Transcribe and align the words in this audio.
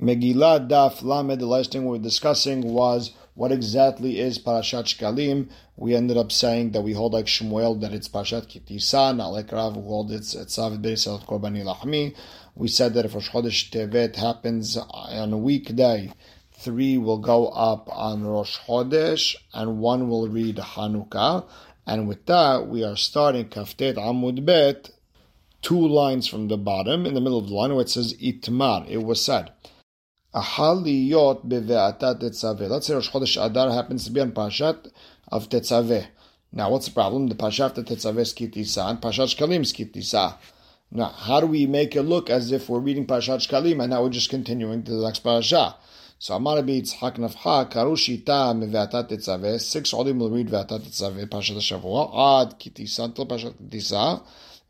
Megillah 0.00 0.66
Daf 0.66 1.02
Lamed, 1.02 1.38
the 1.38 1.46
last 1.46 1.72
thing 1.72 1.84
we 1.84 1.98
were 1.98 2.02
discussing 2.02 2.62
was 2.62 3.12
what 3.34 3.52
exactly 3.52 4.18
is 4.18 4.38
Parashat 4.38 4.84
Shkalim. 4.84 5.50
We 5.76 5.94
ended 5.94 6.16
up 6.16 6.32
saying 6.32 6.70
that 6.70 6.80
we 6.80 6.94
hold 6.94 7.12
like 7.12 7.26
Shmuel 7.26 7.78
that 7.82 7.92
it's 7.92 8.08
Parashat 8.08 8.46
Kitisa, 8.46 9.14
not 9.14 9.28
like 9.28 9.52
Rav 9.52 9.74
who 9.74 9.82
holds 9.82 10.10
it's 10.14 10.34
Tzav 10.34 10.80
Berisal 10.80 11.22
Korbani 11.26 11.62
Lahmi. 11.62 12.16
We 12.54 12.68
said 12.68 12.94
that 12.94 13.04
if 13.04 13.14
Rosh 13.14 13.28
Chodesh 13.28 13.68
Tevet 13.68 14.16
happens 14.16 14.78
on 14.78 15.34
a 15.34 15.36
weekday, 15.36 16.14
three 16.54 16.96
will 16.96 17.18
go 17.18 17.48
up 17.48 17.86
on 17.92 18.24
Rosh 18.24 18.56
Chodesh 18.60 19.36
and 19.52 19.80
one 19.80 20.08
will 20.08 20.28
read 20.28 20.56
Hanukkah. 20.56 21.46
And 21.86 22.08
with 22.08 22.24
that, 22.24 22.68
we 22.68 22.82
are 22.84 22.96
starting 22.96 23.50
Kaftet 23.50 23.96
Amud 23.96 24.46
Bet, 24.46 24.92
two 25.60 25.86
lines 25.86 26.26
from 26.26 26.48
the 26.48 26.56
bottom, 26.56 27.04
in 27.04 27.12
the 27.12 27.20
middle 27.20 27.38
of 27.38 27.48
the 27.48 27.54
line 27.54 27.74
where 27.74 27.82
it 27.82 27.90
says 27.90 28.14
Itmar. 28.14 28.88
It 28.88 29.04
was 29.04 29.22
said. 29.22 29.52
Ahaliyot 30.32 31.44
beve'atat 31.44 32.20
tetzaveh. 32.20 32.68
Let's 32.68 32.86
say 32.86 32.94
Rosh 32.94 33.10
Chodesh 33.10 33.44
Adar 33.44 33.72
happens 33.72 34.04
to 34.04 34.12
be 34.12 34.20
on 34.20 34.30
Parashat 34.30 34.88
of 35.26 35.48
Tetzaveh. 35.48 36.06
Now, 36.52 36.70
what's 36.70 36.86
the 36.86 36.92
problem? 36.92 37.26
The 37.26 37.34
Parashat 37.34 37.76
of 37.78 37.84
Tetzaveh 37.84 38.20
is 38.20 38.32
Kitisa 38.32 38.88
and 38.88 39.00
Parashat 39.00 39.34
Shkalim 39.34 39.62
is 39.62 39.72
Kitisa. 39.72 40.36
Now, 40.92 41.06
how 41.06 41.40
do 41.40 41.48
we 41.48 41.66
make 41.66 41.96
it 41.96 42.02
look 42.02 42.30
as 42.30 42.52
if 42.52 42.68
we're 42.68 42.78
reading 42.78 43.06
Parashat 43.06 43.48
Shkalim 43.48 43.80
and 43.80 43.90
now 43.90 44.04
we're 44.04 44.10
just 44.10 44.30
continuing 44.30 44.84
to 44.84 44.92
the 44.92 45.04
next 45.04 45.18
Parasha? 45.20 45.74
So 46.20 46.34
Amar 46.36 46.62
Bi 46.62 46.80
Yitzhak 46.80 47.16
Nafcha 47.16 47.68
Karushita 47.68 48.54
Meve'atat 48.54 49.08
Tetzaveh. 49.08 49.60
Six 49.60 49.92
Olim 49.92 50.20
will 50.20 50.30
read 50.30 50.48
Ve'atat 50.48 50.82
Tetzaveh 50.82 51.26
Parashat 51.26 51.56
Shavua 51.58 52.42
Ad 52.42 52.60
Kitisa 52.60 53.06
until 53.06 53.26
Parashat 53.26 53.54
Kitisa. 53.54 54.22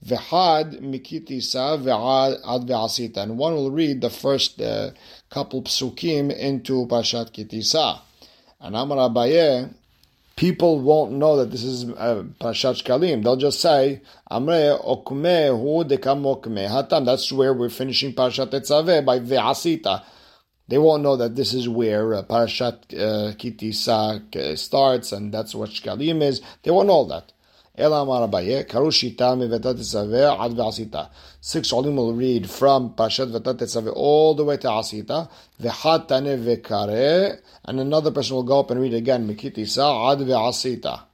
V'had 0.07 0.81
mikitisa 0.81 1.79
v'ad 1.79 2.41
ad 2.43 2.67
ve'asita. 2.67 3.19
And 3.19 3.37
one 3.37 3.55
will 3.55 3.71
read 3.71 4.01
the 4.01 4.09
first 4.09 4.59
uh, 4.61 4.93
couple 5.31 5.63
psukim 5.63 6.37
into 6.37 6.87
Parashat 6.87 7.33
Kitisa. 7.33 8.01
And 8.61 8.77
Amar 8.77 9.09
Abaye, 9.09 9.73
people 10.37 10.81
won't 10.81 11.13
know 11.13 11.37
that 11.37 11.51
this 11.51 11.63
is 11.63 11.89
uh, 11.91 12.25
Parashat 12.41 12.83
Shkalim. 12.83 13.23
They'll 13.23 13.37
just 13.37 13.61
say, 13.61 14.03
Amre 14.31 14.79
okme 14.85 15.49
hu 15.49 15.85
dekam 15.85 16.23
okme 16.25 16.69
hatam. 16.69 17.07
That's 17.07 17.33
where 17.33 17.55
we're 17.55 17.71
finishing 17.71 18.13
Parashat 18.13 18.51
Tetzaveh 18.51 19.05
by 19.05 19.21
ve'asita. 19.21 20.03
They 20.69 20.79
won't 20.79 21.03
know 21.03 21.17
that 21.17 21.37
this 21.37 21.55
is 21.55 21.69
where 21.69 22.15
uh, 22.15 22.23
Parashat 22.23 22.95
uh, 22.95 23.35
Kitisa 23.35 24.37
uh, 24.37 24.57
starts 24.57 25.13
and 25.13 25.33
that's 25.33 25.55
what 25.55 25.71
Shkalim 25.71 26.23
is. 26.23 26.43
They 26.63 26.71
won't 26.71 26.89
know 26.89 27.05
that. 27.05 27.33
Ela 27.81 28.03
Amar 28.03 28.29
Karushita 28.29 29.35
Mevetat 29.37 29.79
Ad 30.45 30.53
Ve'asita. 30.53 31.11
Six 31.41 31.73
Olim 31.73 31.97
will 31.97 32.13
read 32.13 32.49
from 32.49 32.95
Pashat 32.95 33.33
Vetat 33.33 33.93
all 33.95 34.35
the 34.35 34.45
way 34.45 34.59
to 34.59 34.69
Asita. 34.69 35.31
Ve'hat 35.61 36.07
Ve'kare. 36.09 37.41
And 37.65 37.81
another 37.81 38.11
person 38.11 38.37
will 38.37 38.43
go 38.43 38.61
up 38.61 38.71
and 38.71 38.81
read 38.81 38.95
again, 38.95 39.27
Mikitisa 39.27 40.13
Ad 40.13 40.19
Ve'asita. 40.19 41.05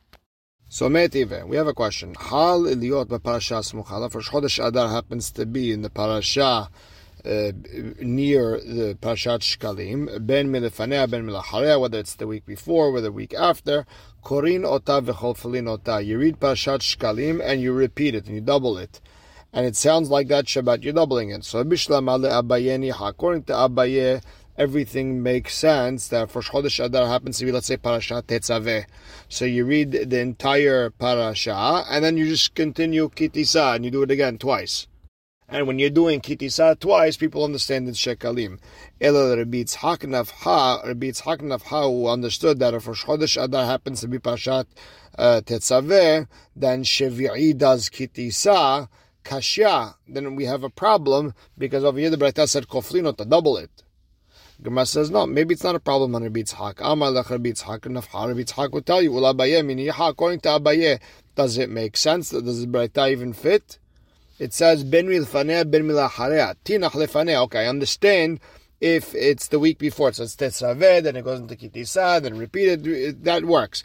So 0.68 0.88
Metive, 0.88 1.46
we 1.46 1.56
have 1.56 1.68
a 1.68 1.74
question. 1.74 2.14
Hal 2.18 2.66
Iliot 2.66 3.22
Parasha 3.22 3.60
Smuchala. 3.60 4.10
For 4.10 4.20
Chodesh 4.20 4.66
Adar 4.66 4.88
happens 4.90 5.30
to 5.30 5.46
be 5.46 5.70
in 5.70 5.82
the 5.82 5.90
Parasha 5.90 6.68
uh, 7.26 7.52
near 8.00 8.60
the 8.60 8.96
Parashat 9.00 9.40
Shkalim, 9.40 10.24
ben 10.26 10.48
milefanea, 10.48 11.10
ben 11.10 11.26
milacharea, 11.26 11.80
whether 11.80 11.98
it's 11.98 12.14
the 12.14 12.26
week 12.26 12.46
before, 12.46 12.92
whether 12.92 13.08
the 13.08 13.12
week 13.12 13.34
after, 13.34 13.84
korin 14.26 14.64
ota 14.64 15.00
v'cholfalin 15.00 15.68
ota. 15.68 16.02
You 16.02 16.18
read 16.18 16.40
Parashat 16.40 16.80
Shkalim 16.80 17.40
and 17.40 17.62
you 17.62 17.72
repeat 17.72 18.16
it 18.16 18.26
and 18.26 18.34
you 18.34 18.40
double 18.40 18.76
it. 18.76 19.00
And 19.52 19.64
it 19.64 19.76
sounds 19.76 20.10
like 20.10 20.26
that 20.28 20.46
Shabbat, 20.46 20.82
you're 20.82 20.92
doubling 20.92 21.30
it. 21.30 21.44
So 21.44 21.60
according 21.60 21.78
to 23.44 23.52
Abaye, 23.52 24.22
everything 24.58 25.22
makes 25.22 25.54
sense 25.54 26.08
that 26.08 26.32
for 26.32 26.42
Chodesh 26.42 26.84
Adar 26.84 27.06
happens 27.06 27.38
to 27.38 27.44
be, 27.44 27.52
let's 27.52 27.68
say, 27.68 27.76
Parashat 27.76 28.24
Tetzaveh. 28.24 28.86
So 29.28 29.44
you 29.44 29.64
read 29.64 29.92
the 29.92 30.18
entire 30.18 30.90
Parasha, 30.90 31.84
and 31.88 32.04
then 32.04 32.16
you 32.16 32.26
just 32.26 32.56
continue 32.56 33.08
Kitisa, 33.08 33.76
and 33.76 33.84
you 33.84 33.92
do 33.92 34.02
it 34.02 34.10
again 34.10 34.38
twice. 34.38 34.88
And 35.48 35.68
when 35.68 35.78
you're 35.78 35.90
doing 35.90 36.20
kitisa 36.20 36.78
twice, 36.80 37.16
people 37.16 37.44
understand 37.44 37.88
it's 37.88 37.98
shekalim. 37.98 38.58
Ela 39.00 39.36
Rabbi 39.36 39.58
Yitzhak 39.58 39.98
Nafha, 39.98 40.84
Rabbi 40.84 41.06
Yitzhak 41.06 41.38
Nafha, 41.38 41.84
who 41.84 42.08
understood 42.08 42.58
that 42.58 42.74
if 42.74 42.88
Rosh 42.88 43.04
Chodesh 43.04 43.40
Adar 43.40 43.64
happens 43.64 44.00
to 44.00 44.08
be 44.08 44.18
Pashat 44.18 44.66
uh, 45.16 45.40
Tetzaveh, 45.44 46.26
then 46.56 46.82
Shevi'i 46.82 47.56
does 47.56 47.88
kitisa, 47.88 48.88
kashya, 49.24 49.94
then 50.08 50.34
we 50.34 50.46
have 50.46 50.64
a 50.64 50.70
problem 50.70 51.32
because 51.56 51.84
over 51.84 51.98
here 52.00 52.10
the 52.10 52.16
Braita 52.16 52.48
said 52.48 52.66
koflino 52.66 53.16
to 53.16 53.24
double 53.24 53.56
it. 53.56 53.84
Gemara 54.60 54.86
says 54.86 55.10
no, 55.12 55.26
maybe 55.26 55.54
it's 55.54 55.62
not 55.62 55.76
a 55.76 55.80
problem 55.80 56.16
on 56.16 56.24
Rabbi 56.24 56.40
Yitzhak. 56.40 56.80
Amar 56.80 57.12
lech 57.12 57.30
Rabbi 57.30 57.50
Yitzhak 57.50 57.82
Nafha, 57.82 58.26
Rabbi 58.26 58.40
Yitzhak 58.40 58.72
will 58.72 58.82
tell 58.82 59.00
you, 59.00 59.16
according 59.16 60.40
to 60.40 60.48
Abaye, 60.48 60.98
does 61.36 61.56
it 61.56 61.70
make 61.70 61.96
sense? 61.96 62.30
Does 62.30 62.62
the 62.62 62.66
Braita 62.66 63.12
even 63.12 63.32
fit? 63.32 63.78
It 64.38 64.52
says 64.52 64.84
ben 64.84 65.06
milfaneh 65.06 65.70
ben 65.70 65.84
milachareh 65.84 66.54
tinach 66.64 66.92
lefaneh. 66.92 67.42
Okay, 67.44 67.64
I 67.64 67.68
understand 67.68 68.40
if 68.78 69.14
it's 69.14 69.48
the 69.48 69.58
week 69.58 69.78
before, 69.78 70.12
so 70.12 70.24
it's 70.24 70.36
tetzaveh, 70.36 71.02
then 71.02 71.16
it 71.16 71.24
goes 71.24 71.40
into 71.40 71.56
kitisa, 71.56 72.20
then 72.20 72.36
repeated. 72.36 73.24
That 73.24 73.46
works. 73.46 73.84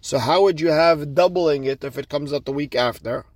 So 0.00 0.18
how 0.18 0.42
would 0.42 0.60
you 0.60 0.68
have 0.68 1.14
doubling 1.14 1.64
it 1.64 1.84
if 1.84 1.96
it 1.96 2.08
comes 2.08 2.32
out 2.32 2.44
the 2.44 2.52
week 2.52 2.74
after? 2.74 3.26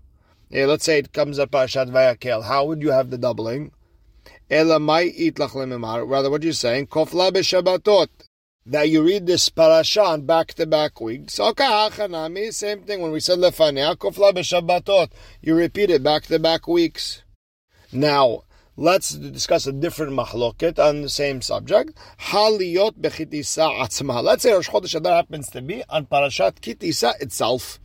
Yeah, 0.48 0.66
let's 0.66 0.84
say 0.84 0.98
it 0.98 1.12
comes 1.12 1.38
up 1.38 1.52
Parashat 1.52 1.88
Vayakel. 1.90 2.44
How 2.44 2.64
would 2.64 2.82
you 2.82 2.90
have 2.90 3.10
the 3.10 3.18
doubling? 3.18 3.70
Rather, 4.50 4.80
what 4.80 6.42
are 6.42 6.46
you 6.46 6.52
saying? 6.52 6.86
Kofla 6.88 7.30
b'shabbatot 7.32 8.08
that 8.66 8.88
you 8.88 9.00
read 9.00 9.26
this 9.26 9.48
parasha 9.48 10.02
on 10.02 10.26
back-to-back 10.26 11.00
weeks. 11.00 11.38
Okay, 11.38 11.64
hachanami, 11.64 12.52
same 12.52 12.82
thing. 12.82 13.00
When 13.00 13.12
we 13.12 13.20
said 13.20 13.38
lefanei 13.38 13.96
kofla 13.96 14.32
b'shabbatot, 14.32 15.10
you 15.40 15.54
repeat 15.54 15.90
it 15.90 16.02
back-to-back 16.02 16.66
weeks. 16.66 17.22
Now, 17.92 18.42
let's 18.76 19.10
discuss 19.10 19.68
a 19.68 19.72
different 19.72 20.12
mahloket 20.14 20.80
on 20.80 21.02
the 21.02 21.08
same 21.08 21.42
subject. 21.42 21.96
Haliyot 22.22 22.94
atzma. 23.00 24.22
Let's 24.22 24.42
say 24.42 24.52
Rosh 24.52 24.68
Chodesh 24.68 24.96
Adar 24.96 25.14
happens 25.14 25.48
to 25.50 25.62
be 25.62 25.84
on 25.88 26.06
parashat 26.06 26.60
kitisa 26.60 27.12
itself. 27.20 27.78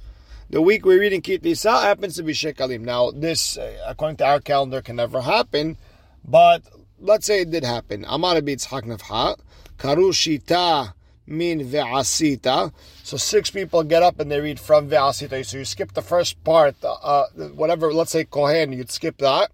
The 0.50 0.64
week 0.64 0.84
we're 0.84 1.00
reading 1.00 1.22
kitisa 1.22 1.84
happens 1.84 2.16
to 2.16 2.24
be 2.24 2.34
shekalim. 2.34 2.82
Now, 2.82 3.12
this, 3.12 3.56
uh, 3.56 3.78
according 3.88 4.18
to 4.18 4.26
our 4.26 4.40
calendar, 4.40 4.82
can 4.82 4.96
never 4.96 5.22
happen, 5.22 5.78
but 6.26 6.64
let's 7.00 7.28
say 7.28 7.42
it 7.42 7.52
did 7.52 7.64
happen. 7.64 8.04
Amar 8.08 8.36
Yitzhak 8.36 8.84
Nafha. 8.84 9.40
Karushita 9.82 10.94
min 11.26 11.60
ve'asita. 11.62 12.72
So 13.02 13.18
six 13.18 13.50
people 13.50 13.82
get 13.84 14.04
up 14.04 14.20
and 14.20 14.30
they 14.30 14.40
read 14.40 14.60
from 14.60 14.88
ve'asita. 14.88 15.44
So 15.44 15.58
you 15.58 15.66
skip 15.66 15.94
the 15.94 16.04
first 16.04 16.44
part, 16.44 16.76
uh, 16.84 17.26
whatever, 17.56 17.92
let's 17.92 18.12
say 18.12 18.26
Kohen, 18.26 18.74
you'd 18.74 18.92
skip 18.92 19.18
that. 19.18 19.50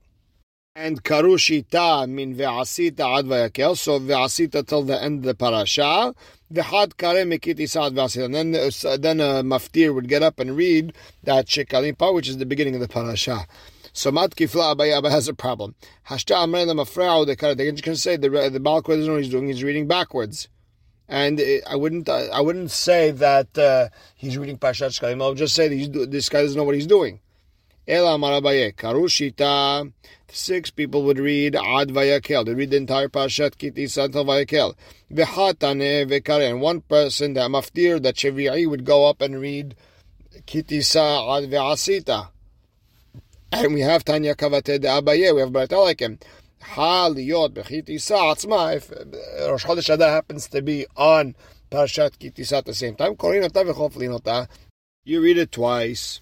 And 0.76 1.02
karushita 1.02 2.10
min 2.10 2.36
ve'asita 2.36 3.20
ad 3.20 3.26
vayakel. 3.28 3.78
So 3.78 4.02
ve'asita 4.02 4.68
till 4.68 4.84
the 4.84 5.02
end 5.02 5.20
of 5.20 5.24
the 5.24 5.34
parasha. 5.34 6.14
V'had 6.52 6.98
kare 6.98 7.24
mikiti 7.24 7.64
ad 7.78 7.94
ve'asita. 7.94 8.26
And 8.26 8.36
then, 8.36 8.54
uh, 8.54 8.98
then 8.98 9.22
a 9.22 9.44
maftir 9.44 9.96
would 9.96 10.10
get 10.10 10.24
up 10.24 10.42
and 10.42 10.58
read 10.58 10.92
that 11.24 11.46
shekalim 11.46 12.14
which 12.14 12.28
is 12.28 12.38
the 12.38 12.46
beginning 12.46 12.76
of 12.76 12.82
the 12.82 12.90
parasha. 12.90 13.48
So 13.98 14.12
mat 14.12 14.36
kifla 14.36 14.78
Abba 14.96 15.10
has 15.10 15.28
a 15.28 15.34
problem. 15.34 15.74
Hashta. 16.08 17.58
They're 17.58 17.72
just 17.72 17.84
going 17.84 17.96
to 17.96 18.00
say 18.00 18.16
the 18.16 18.30
the 18.30 18.60
Baal 18.60 18.82
doesn't 18.82 19.08
know 19.08 19.14
what 19.14 19.24
he's 19.24 19.32
doing. 19.32 19.48
He's 19.48 19.64
reading 19.64 19.88
backwards. 19.88 20.50
And 21.08 21.40
it, 21.40 21.64
I 21.68 21.76
wouldn't 21.76 22.08
I 22.08 22.40
wouldn't 22.40 22.70
say 22.70 23.10
that 23.10 23.58
uh, 23.58 23.90
he's 24.16 24.38
reading 24.38 24.60
Pashat 24.60 24.92
Shkalim. 24.92 25.20
I'll 25.20 25.34
just 25.34 25.56
say 25.56 25.68
that 25.68 26.12
this 26.12 26.30
guy 26.30 26.44
doesn't 26.44 26.56
know 26.56 26.64
what 26.64 26.76
he's 26.76 26.86
doing. 26.86 27.22
Ela 27.88 28.20
Marabaye 28.20 28.76
Karushita. 28.76 29.92
Six 30.28 30.70
people 30.70 31.02
would 31.02 31.18
read 31.18 31.56
Ad 31.56 31.90
Vayakel. 31.90 32.46
They 32.46 32.54
read 32.54 32.70
the 32.70 32.78
entire 32.78 33.10
Pashat 33.10 33.56
Kitisa 33.56 34.06
until 34.06 34.26
Vayakel. 34.26 34.76
V'hatane 35.12 36.08
v'kare. 36.08 36.48
And 36.48 36.62
one 36.62 36.82
person, 36.82 37.34
that 37.34 37.50
Maftir, 37.50 38.00
that 38.04 38.14
Shevi'i, 38.14 38.70
would 38.70 38.86
go 38.86 39.10
up 39.10 39.22
and 39.24 39.42
read 39.42 39.76
Kitisa 40.46 41.36
Ad 41.36 41.50
Ve'asita. 41.50 42.28
And 43.52 43.74
we 43.74 43.82
have 43.82 44.04
Tanya 44.04 44.36
Kavate 44.36 44.80
de 44.80 44.88
Abaye, 44.88 45.34
we 45.34 45.40
have 45.40 46.00
him. 46.00 46.20
Haliyot 46.62 47.54
bechitisa 47.54 48.36
atzma, 48.36 48.76
if 48.76 48.92
uh, 48.92 49.50
Rosh 49.50 49.66
Chodesh 49.66 49.94
Adar 49.94 50.10
happens 50.10 50.48
to 50.50 50.62
be 50.62 50.86
on 50.98 51.34
Parashat 51.72 52.18
Kitisa 52.18 52.58
at 52.58 52.66
the 52.66 52.74
same 52.74 52.96
time, 52.96 53.16
Korinota 53.16 53.64
v'choflinota, 53.64 54.48
you 55.06 55.22
read 55.22 55.38
it 55.38 55.52
twice. 55.52 56.20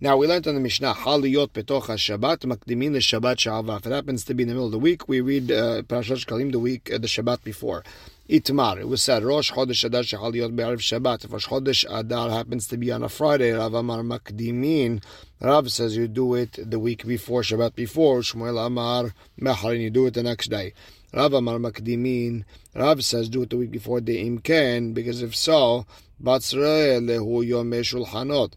Now 0.00 0.16
we 0.16 0.26
learned 0.26 0.48
on 0.48 0.54
the 0.54 0.60
Mishnah 0.60 0.94
Haliyot 0.94 1.50
Petoch 1.50 1.84
Shabbat 1.84 2.38
Makdimin 2.38 2.92
the 2.92 2.98
Shabbat 2.98 3.36
Sha'ava. 3.36 3.78
If 3.78 3.86
it 3.86 3.92
happens 3.92 4.24
to 4.24 4.34
be 4.34 4.42
in 4.42 4.48
the 4.48 4.54
middle 4.54 4.66
of 4.66 4.72
the 4.72 4.78
week, 4.78 5.08
we 5.08 5.20
read 5.20 5.52
uh, 5.52 5.82
Parashat 5.82 6.24
Shkalim 6.24 6.50
the 6.50 6.58
week 6.58 6.90
uh, 6.92 6.98
the 6.98 7.06
Shabbat 7.06 7.44
before. 7.44 7.84
Itmar. 8.28 8.80
It 8.80 8.88
was 8.88 9.02
said 9.02 9.22
Rosh 9.22 9.52
Chodesh 9.52 9.84
Adar 9.84 10.02
Shechaliyot 10.02 10.56
Be'ariv 10.56 10.78
Shabbat. 10.78 11.26
If 11.26 11.32
Rosh 11.32 11.46
Chodesh 11.46 11.84
Adar 11.90 12.30
happens 12.30 12.66
to 12.68 12.78
be 12.78 12.90
on 12.90 13.02
a 13.02 13.08
Friday, 13.10 13.52
Rav 13.52 13.74
Amar 13.74 14.00
Makdimin. 14.00 15.02
Rav 15.42 15.70
says 15.70 15.94
you 15.94 16.08
do 16.08 16.34
it 16.34 16.58
the 16.58 16.78
week 16.78 17.06
before 17.06 17.42
Shabbat 17.42 17.74
before. 17.74 18.20
Shmuel 18.20 18.66
Amar 18.66 19.12
Mecharin. 19.38 19.82
You 19.82 19.90
do 19.90 20.06
it 20.06 20.14
the 20.14 20.22
next 20.22 20.48
day. 20.48 20.72
Rav 21.12 21.34
Amar 21.34 21.58
Makdimin. 21.58 22.44
Rav 22.74 23.04
says 23.04 23.28
do 23.28 23.42
it 23.42 23.50
the 23.50 23.58
week 23.58 23.70
before 23.70 24.00
the 24.00 24.16
Imken 24.24 24.94
because 24.94 25.20
if 25.20 25.36
so, 25.36 25.84
Batzre 26.22 27.04
Lehu 27.04 27.46
Yom 27.46 27.70
Shulchanot. 27.72 28.54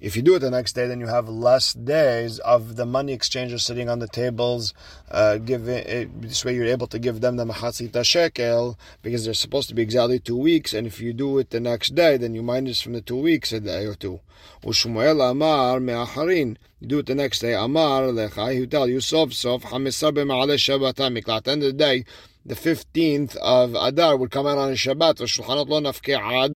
If 0.00 0.14
you 0.14 0.22
do 0.22 0.36
it 0.36 0.38
the 0.38 0.50
next 0.50 0.74
day, 0.74 0.86
then 0.86 1.00
you 1.00 1.08
have 1.08 1.28
less 1.28 1.72
days 1.72 2.38
of 2.40 2.76
the 2.76 2.86
money 2.86 3.12
exchangers 3.12 3.64
sitting 3.64 3.88
on 3.88 3.98
the 3.98 4.06
tables. 4.06 4.72
Uh, 5.10 5.38
giving 5.38 5.84
uh, 5.84 6.08
this 6.20 6.44
way, 6.44 6.54
you're 6.54 6.66
able 6.66 6.86
to 6.86 7.00
give 7.00 7.20
them 7.20 7.36
the 7.36 7.44
machatzita 7.44 8.04
shekel 8.04 8.78
because 9.02 9.24
they're 9.24 9.34
supposed 9.34 9.68
to 9.68 9.74
be 9.74 9.82
exactly 9.82 10.20
two 10.20 10.36
weeks. 10.36 10.72
And 10.72 10.86
if 10.86 11.00
you 11.00 11.12
do 11.12 11.38
it 11.38 11.50
the 11.50 11.58
next 11.58 11.96
day, 11.96 12.16
then 12.16 12.34
you 12.36 12.42
minus 12.42 12.80
from 12.80 12.92
the 12.92 13.00
two 13.00 13.16
weeks 13.16 13.52
a 13.52 13.58
day 13.58 13.86
or 13.86 13.94
two. 13.94 14.20
Ushmuel 14.62 15.30
Amar 15.30 15.80
me'acharin. 15.80 16.56
You 16.80 16.86
do 16.86 16.98
it 17.00 17.06
the 17.06 17.16
next 17.16 17.40
day. 17.40 17.54
Amar 17.54 18.02
lecha. 18.02 18.56
He 18.56 18.66
tell 18.68 18.88
you 18.88 19.00
sof 19.00 19.34
sof 19.34 19.64
hamisar 19.64 20.12
b'ma'ale 20.12 20.58
shabbat 20.58 21.28
At 21.28 21.44
the 21.44 21.50
end 21.50 21.62
of 21.64 21.66
the 21.66 21.72
day, 21.72 22.04
the 22.46 22.54
fifteenth 22.54 23.34
of 23.36 23.74
Adar 23.74 24.16
would 24.16 24.30
come 24.30 24.46
out 24.46 24.58
on 24.58 24.72
Shabbat. 24.74 25.16
V'shulchanot 25.16 25.68
lo 25.68 25.80
nafke'ad. 25.80 26.52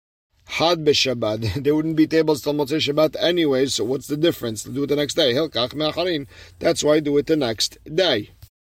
Had 0.59 0.85
b'Shabbat. 0.85 1.63
There 1.65 1.75
wouldn't 1.75 1.97
be 1.97 2.07
tables 2.07 2.43
till 2.43 2.53
Motzei 2.53 2.77
Shabbat 2.77 3.17
anyway, 3.19 3.65
so 3.67 3.85
what's 3.85 4.07
the 4.07 4.19
difference? 4.19 4.65
Do 4.65 4.83
it 4.83 4.89
the 4.89 4.97
next 4.97 5.15
day. 5.15 5.33
Me'acharin. 5.33 6.27
That's 6.59 6.85
why 6.85 7.01
do 7.01 7.17
it 7.17 7.27
the 7.27 7.37
next 7.37 7.79
day. 7.87 8.33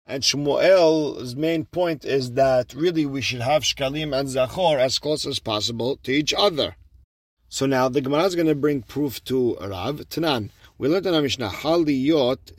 And 0.07 0.23
Shmuel's 0.23 1.37
main 1.37 1.67
point 1.67 2.07
is 2.07 2.33
that 2.33 2.73
really 2.73 3.05
we 3.05 3.21
should 3.21 3.43
have 3.43 3.63
Shkalim 3.63 4.19
and 4.19 4.27
Zachor 4.27 4.79
as 4.79 4.99
close 4.99 5.27
as 5.27 5.39
possible 5.39 5.99
to 6.05 6.13
each 6.13 6.33
other. 6.33 6.77
So 7.51 7.67
now 7.67 7.91
the 7.91 8.01
Gemara 8.01 8.25
is 8.25 8.35
going 8.35 8.47
to 8.47 8.55
bring 8.55 8.81
proof 8.81 9.23
to 9.25 9.57
Rav. 9.57 9.97
Tanan. 10.09 10.49
We 10.79 10.89
learned 10.89 11.05
in 11.05 11.15
our 11.15 11.21
Mishnah, 11.21 11.51
Haliyot 11.51 12.53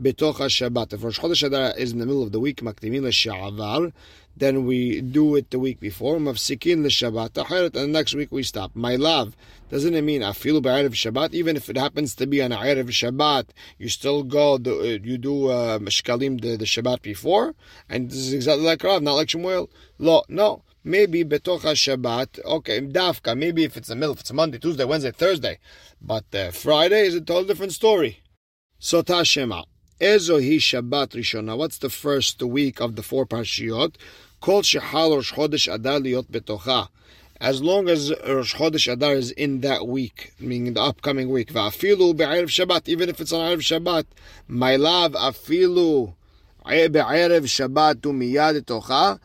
betoch 0.00 0.36
Shabbat. 0.36 0.92
If 0.92 1.04
Rosh 1.04 1.20
Chodesh 1.20 1.46
Adar 1.46 1.76
is 1.76 1.92
in 1.92 1.98
the 1.98 2.06
middle 2.06 2.22
of 2.22 2.32
the 2.32 2.40
week, 2.40 2.60
makdimin 2.60 3.02
l'shavar, 3.02 3.92
then 4.36 4.64
we 4.64 5.00
do 5.00 5.36
it 5.36 5.50
the 5.50 5.58
week 5.58 5.78
before. 5.80 6.18
Mafsikin 6.18 6.84
l'Shabbat 6.84 7.36
and 7.66 7.74
the 7.74 7.86
next 7.86 8.14
week 8.14 8.32
we 8.32 8.42
stop. 8.42 8.74
My 8.74 8.96
love, 8.96 9.36
doesn't 9.70 9.94
it 9.94 10.02
mean 10.02 10.22
afilu 10.22 10.60
b'erev 10.60 10.90
Shabbat? 10.90 11.34
Even 11.34 11.56
if 11.56 11.68
it 11.70 11.76
happens 11.76 12.14
to 12.16 12.26
be 12.26 12.42
on 12.42 12.50
erev 12.50 12.88
Shabbat, 12.88 13.50
you 13.78 13.88
still 13.88 14.24
go, 14.24 14.56
you 14.56 15.18
do 15.18 15.48
uh, 15.48 15.78
the, 15.78 16.56
the 16.58 16.64
Shabbat 16.64 17.02
before, 17.02 17.54
and 17.88 18.10
this 18.10 18.18
is 18.18 18.32
exactly 18.32 18.64
like 18.64 18.82
Rav, 18.82 19.02
not 19.02 19.14
like 19.14 19.28
Shmuel. 19.28 19.68
Lo, 19.98 20.22
no. 20.28 20.62
Maybe 20.86 21.24
betocha 21.24 21.72
Shabbat, 21.72 22.44
okay, 22.44 22.80
dafka. 22.82 23.38
Maybe 23.38 23.64
if 23.64 23.76
it's 23.76 23.88
the 23.88 23.96
middle, 23.96 24.14
if 24.14 24.20
it's 24.20 24.32
Monday, 24.32 24.58
Tuesday, 24.58 24.84
Wednesday, 24.84 25.12
Thursday, 25.12 25.58
but 26.02 26.24
uh, 26.34 26.50
Friday 26.50 27.06
is 27.06 27.14
a 27.14 27.20
totally 27.22 27.46
different 27.46 27.72
story. 27.72 28.20
So 28.78 29.02
Tashema. 29.02 29.64
Ezo 30.00 30.42
hi 30.42 30.56
Shabbat 30.58 31.10
Rishona. 31.10 31.56
What's 31.56 31.78
the 31.78 31.88
first 31.88 32.42
week 32.42 32.80
of 32.80 32.96
the 32.96 33.02
four 33.02 33.26
parshiyot? 33.26 33.94
Kol 34.40 34.62
shehal 34.62 35.14
Rosh 35.14 35.32
Chodesh 35.32 35.72
Adar 35.72 36.00
liot 36.00 36.24
betocha. 36.32 36.88
As 37.40 37.62
long 37.62 37.88
as 37.88 38.12
Rosh 38.26 38.56
Chodesh 38.56 38.92
Adar 38.92 39.12
is 39.12 39.30
in 39.30 39.60
that 39.60 39.86
week, 39.86 40.32
meaning 40.40 40.74
the 40.74 40.82
upcoming 40.82 41.30
week, 41.30 41.52
va'afilu 41.52 42.16
be'erev 42.16 42.48
Shabbat, 42.48 42.88
even 42.88 43.08
if 43.08 43.20
it's 43.20 43.32
on 43.32 43.38
Erev 43.40 43.58
Shabbat, 43.58 44.06
my 44.48 44.74
love, 44.74 45.12
afilu 45.12 46.14
be'erev 46.66 47.44
Shabbat 47.44 48.00
umiyad 48.00 48.60
tocha. 48.64 49.20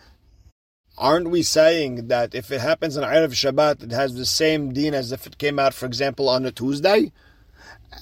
Aren't 1.00 1.32
we 1.32 1.42
saying 1.42 2.10
that 2.10 2.36
if 2.36 2.52
it 2.52 2.62
happens 2.62 2.96
on 2.96 3.04
Erev 3.06 3.32
Shabbat, 3.32 3.86
it 3.86 3.92
has 3.92 4.14
the 4.14 4.26
same 4.26 4.72
deen 4.72 4.94
as 4.94 5.12
if 5.12 5.26
it 5.26 5.40
came 5.40 5.58
out, 5.58 5.74
for 5.74 5.88
example, 5.88 6.30
on 6.30 6.46
a 6.46 6.52
Tuesday? 6.52 7.12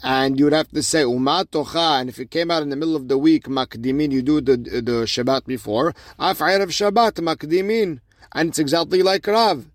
And 0.03 0.37
you 0.37 0.45
would 0.45 0.53
have 0.53 0.69
to 0.69 0.83
say 0.83 1.03
umat 1.03 1.47
tocha, 1.51 1.99
and 1.99 2.09
if 2.09 2.19
it 2.19 2.31
came 2.31 2.51
out 2.51 2.61
in 2.61 2.69
the 2.69 2.75
middle 2.75 2.95
of 2.95 3.07
the 3.07 3.17
week, 3.17 3.45
makdimin, 3.45 4.11
you 4.11 4.21
do 4.21 4.41
the 4.41 4.57
the 4.57 5.05
Shabbat 5.05 5.45
before. 5.45 5.93
Af 6.19 6.41
of 6.41 6.69
Shabbat 6.69 7.13
makdimin, 7.13 7.99
and 8.33 8.49
it's 8.49 8.59
exactly 8.59 9.01
like 9.01 9.25
Rav. 9.27 9.65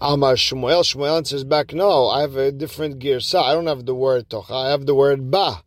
Amar 0.00 0.34
Shmuel, 0.34 0.82
Shmuel 0.82 1.16
answers 1.16 1.44
back, 1.44 1.72
no, 1.72 2.08
I 2.08 2.20
have 2.20 2.36
a 2.36 2.52
different 2.52 2.98
girsa. 2.98 3.42
I 3.42 3.54
don't 3.54 3.66
have 3.66 3.86
the 3.86 3.94
word 3.94 4.28
tocha, 4.28 4.66
I 4.66 4.70
have 4.70 4.84
the 4.84 4.94
word 4.94 5.30
ba. 5.30 5.62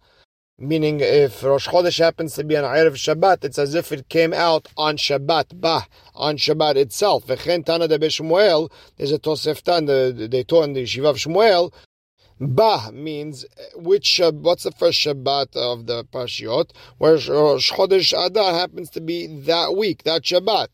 Meaning, 0.61 0.99
if 0.99 1.41
Rosh 1.41 1.69
Chodesh 1.69 1.99
happens 1.99 2.33
to 2.33 2.43
be 2.43 2.57
on 2.57 2.65
Erev 2.65 2.93
Shabbat, 2.93 3.45
it's 3.45 3.57
as 3.57 3.73
if 3.73 3.91
it 3.93 4.09
came 4.09 4.33
out 4.33 4.67
on 4.75 4.97
Shabbat, 4.97 5.59
bah, 5.59 5.85
on 6.13 6.35
Shabbat 6.35 6.75
itself. 6.75 7.25
V'chen 7.25 7.65
Tana 7.65 7.87
de 7.87 7.97
Shmuel, 7.97 8.69
there's 8.97 9.13
a 9.13 9.19
Toseftan, 9.19 10.29
they 10.29 10.43
taught 10.43 10.65
in 10.65 10.73
the 10.73 10.83
Yeshiva 10.83 11.11
of 11.11 11.15
Shmuel, 11.15 11.71
Bah 12.41 12.89
means 12.93 13.45
which 13.75 14.21
uh, 14.21 14.31
what's 14.31 14.63
the 14.63 14.71
first 14.71 14.99
Shabbat 14.99 15.57
of 15.57 15.87
the 15.87 16.05
Parshiot, 16.05 16.71
where 16.97 17.15
Rosh 17.15 17.73
Chodesh 17.73 18.13
Adar 18.17 18.53
happens 18.53 18.89
to 18.91 19.01
be 19.01 19.27
that 19.27 19.75
week, 19.75 20.03
that 20.03 20.23
Shabbat. 20.23 20.69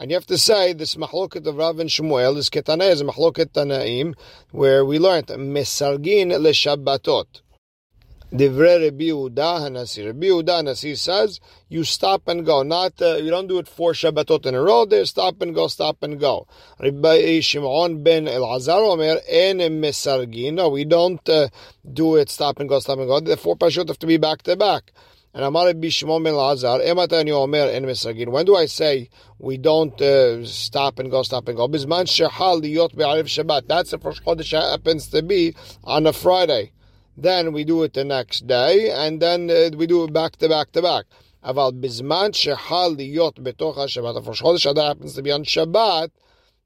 And 0.00 0.10
you 0.10 0.14
have 0.16 0.24
to 0.26 0.38
say 0.38 0.72
this 0.72 0.94
mahloket 0.94 1.46
of 1.46 1.56
Rav 1.56 1.78
and 1.78 1.90
Shmuel, 1.90 2.36
this 2.36 2.48
ketaneh 2.48 2.90
is 2.90 3.02
mahloket 3.02 3.50
tanaim, 3.50 4.14
where 4.50 4.82
we 4.82 4.98
learned 4.98 5.26
mesargin 5.26 6.30
le 6.30 6.52
Shabbatot. 6.52 7.42
Divrei 8.30 8.84
Rabbi 8.84 9.04
Yehuda 9.04 9.60
Hanasi. 9.60 10.04
Rabbi 10.04 10.26
Yehuda 10.26 10.60
Hanasi 10.60 10.98
says 10.98 11.40
you 11.70 11.82
stop 11.82 12.28
and 12.28 12.44
go. 12.44 12.62
Not 12.62 13.00
uh, 13.00 13.16
you 13.16 13.30
don't 13.30 13.46
do 13.46 13.58
it 13.58 13.66
four 13.66 13.92
Shabbatot 13.92 14.44
in 14.44 14.54
a 14.54 14.60
row. 14.60 14.84
There, 14.84 15.06
stop 15.06 15.40
and 15.40 15.54
go, 15.54 15.66
stop 15.66 16.02
and 16.02 16.20
go. 16.20 16.46
Rabbi 16.78 17.40
Shimon 17.40 18.02
ben 18.02 18.26
Elazar 18.26 18.86
Omer 18.86 19.20
en 19.26 19.60
mesargin. 19.80 20.52
No, 20.52 20.68
we 20.68 20.84
don't 20.84 21.26
uh, 21.26 21.48
do 21.90 22.16
it 22.16 22.28
stop 22.28 22.60
and 22.60 22.68
go, 22.68 22.80
stop 22.80 22.98
and 22.98 23.08
go. 23.08 23.18
The 23.18 23.38
four 23.38 23.56
Pashot 23.56 23.88
have 23.88 23.98
to 24.00 24.06
be 24.06 24.18
back 24.18 24.42
to 24.42 24.56
back. 24.56 24.92
And 25.32 25.42
Amar 25.42 25.64
Rabbi 25.64 25.88
Shimon 25.88 26.22
ben 26.22 26.34
Elazar 26.34 26.86
ematani 26.86 27.30
Omer 27.30 27.70
en 27.70 27.84
mesargin. 27.84 28.28
When 28.28 28.44
do 28.44 28.56
I 28.56 28.66
say 28.66 29.08
we 29.38 29.56
don't 29.56 29.98
uh, 30.02 30.44
stop 30.44 30.98
and 30.98 31.10
go, 31.10 31.22
stop 31.22 31.48
and 31.48 31.56
go? 31.56 31.66
Bisman 31.66 32.04
shehal 32.04 32.60
liyot 32.60 32.94
be'ariv 32.94 33.24
Shabbat. 33.24 33.68
That's 33.68 33.92
the 33.92 33.98
first 33.98 34.22
Chodesh 34.22 34.52
happens 34.52 35.08
to 35.08 35.22
be 35.22 35.56
on 35.82 36.06
a 36.06 36.12
Friday 36.12 36.72
Then 37.17 37.53
we 37.53 37.63
do 37.63 37.83
it 37.83 37.93
the 37.93 38.03
next 38.03 38.47
day, 38.47 38.89
and 38.89 39.21
then 39.21 39.49
uh, 39.49 39.69
we 39.77 39.85
do 39.85 40.03
it 40.05 40.13
back 40.13 40.37
to 40.37 40.49
back 40.49 40.71
to 40.71 40.81
back. 40.81 41.05
אבל 41.43 41.71
בזמן 41.79 42.33
שחל 42.33 42.95
להיות 42.97 43.39
בתוך 43.39 43.77
השבת, 43.77 44.15
הפרש 44.15 44.41
חודש 44.41 44.67
אדר 44.67 44.91
happens 44.91 45.15
to 45.15 45.21
be 45.21 45.31
on 45.31 45.43
Shabbat, 45.43 46.09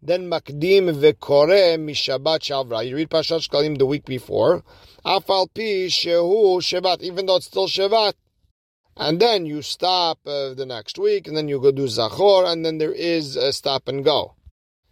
then 0.06 0.30
מקדים 0.30 0.90
וקורא 1.00 1.78
משבת 1.80 2.42
שעברה. 2.42 2.84
You 2.84 2.96
read 2.96 3.10
פרשת 3.10 3.40
שקלים 3.40 3.76
the 3.76 3.86
week 3.86 4.06
before, 4.06 4.62
אף 5.04 5.30
על 5.30 5.46
פי 5.54 5.90
שהוא 5.90 6.62
שבת, 6.62 7.02
even 7.02 7.26
though 7.26 7.38
it's 7.38 7.46
still 7.46 7.68
Shabbat. 7.68 8.14
And 8.98 9.20
then 9.20 9.46
you 9.46 9.62
stop 9.62 10.18
uh, 10.26 10.56
the 10.56 10.66
next 10.66 10.98
week, 10.98 11.28
and 11.28 11.38
then 11.38 11.48
you 11.48 11.60
go 11.60 11.72
do 11.72 11.86
Zachor, 11.86 12.52
and 12.52 12.66
then 12.66 12.80
there 12.80 12.94
is 12.94 13.36
a 13.36 13.54
stop 13.54 13.88
and 13.88 14.04
go. 14.04 14.34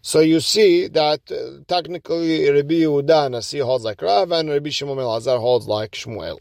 So 0.03 0.21
you 0.21 0.41
see 0.41 0.89
that 0.89 1.21
uh, 1.31 1.63
technically 1.69 2.49
Rabbi 2.51 2.75
Yehuda 2.75 3.31
Nasi 3.31 3.59
holds 3.59 3.85
like 3.85 4.01
Rav 4.01 4.33
and 4.33 4.49
Rabbi 4.49 4.71
Shimon 4.71 4.97
Elazar 4.97 5.39
holds 5.39 5.67
like 5.67 5.93
Shmuel. 5.93 6.41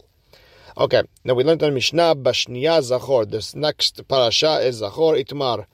Okay, 0.78 1.04
now 1.26 1.34
we 1.34 1.44
learned 1.44 1.62
on 1.64 1.74
Mishnah 1.74 2.16
Bashniya 2.16 2.80
Zachor. 2.80 3.30
This 3.30 3.56
next 3.56 4.08
parasha 4.08 4.60
is 4.60 4.82
Zachor 4.82 5.22
Itmar. 5.22 5.66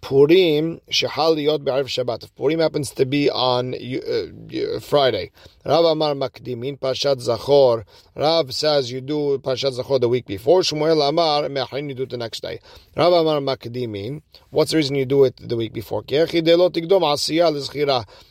Purim 0.00 0.80
shehal 0.90 1.36
liyot 1.36 1.64
Shabbat. 1.64 2.24
If 2.24 2.34
Purim 2.36 2.60
happens 2.60 2.90
to 2.92 3.04
be 3.04 3.28
on 3.30 3.74
uh, 3.74 4.80
Friday, 4.80 5.30
Rav 5.64 5.84
Amar 5.84 6.14
Makdimin 6.14 6.78
Parashat 6.78 7.16
Zachor. 7.16 7.84
Rav 8.14 8.54
says 8.54 8.90
you 8.92 9.00
do 9.00 9.38
Parashat 9.38 9.78
Zachor 9.78 10.00
the 10.00 10.08
week 10.08 10.26
before. 10.26 10.60
Shmuel 10.60 11.08
Amar 11.08 11.48
Me'achin 11.48 11.88
you 11.88 11.94
do 11.94 12.04
it 12.04 12.10
the 12.10 12.16
next 12.16 12.40
day. 12.42 12.60
Rav 12.96 13.12
Amar 13.12 13.40
Makdimin. 13.40 14.22
What's 14.50 14.70
the 14.70 14.78
reason 14.78 14.94
you 14.94 15.04
do 15.04 15.24
it 15.24 15.36
the 15.36 15.56
week 15.56 15.72
before? 15.72 16.04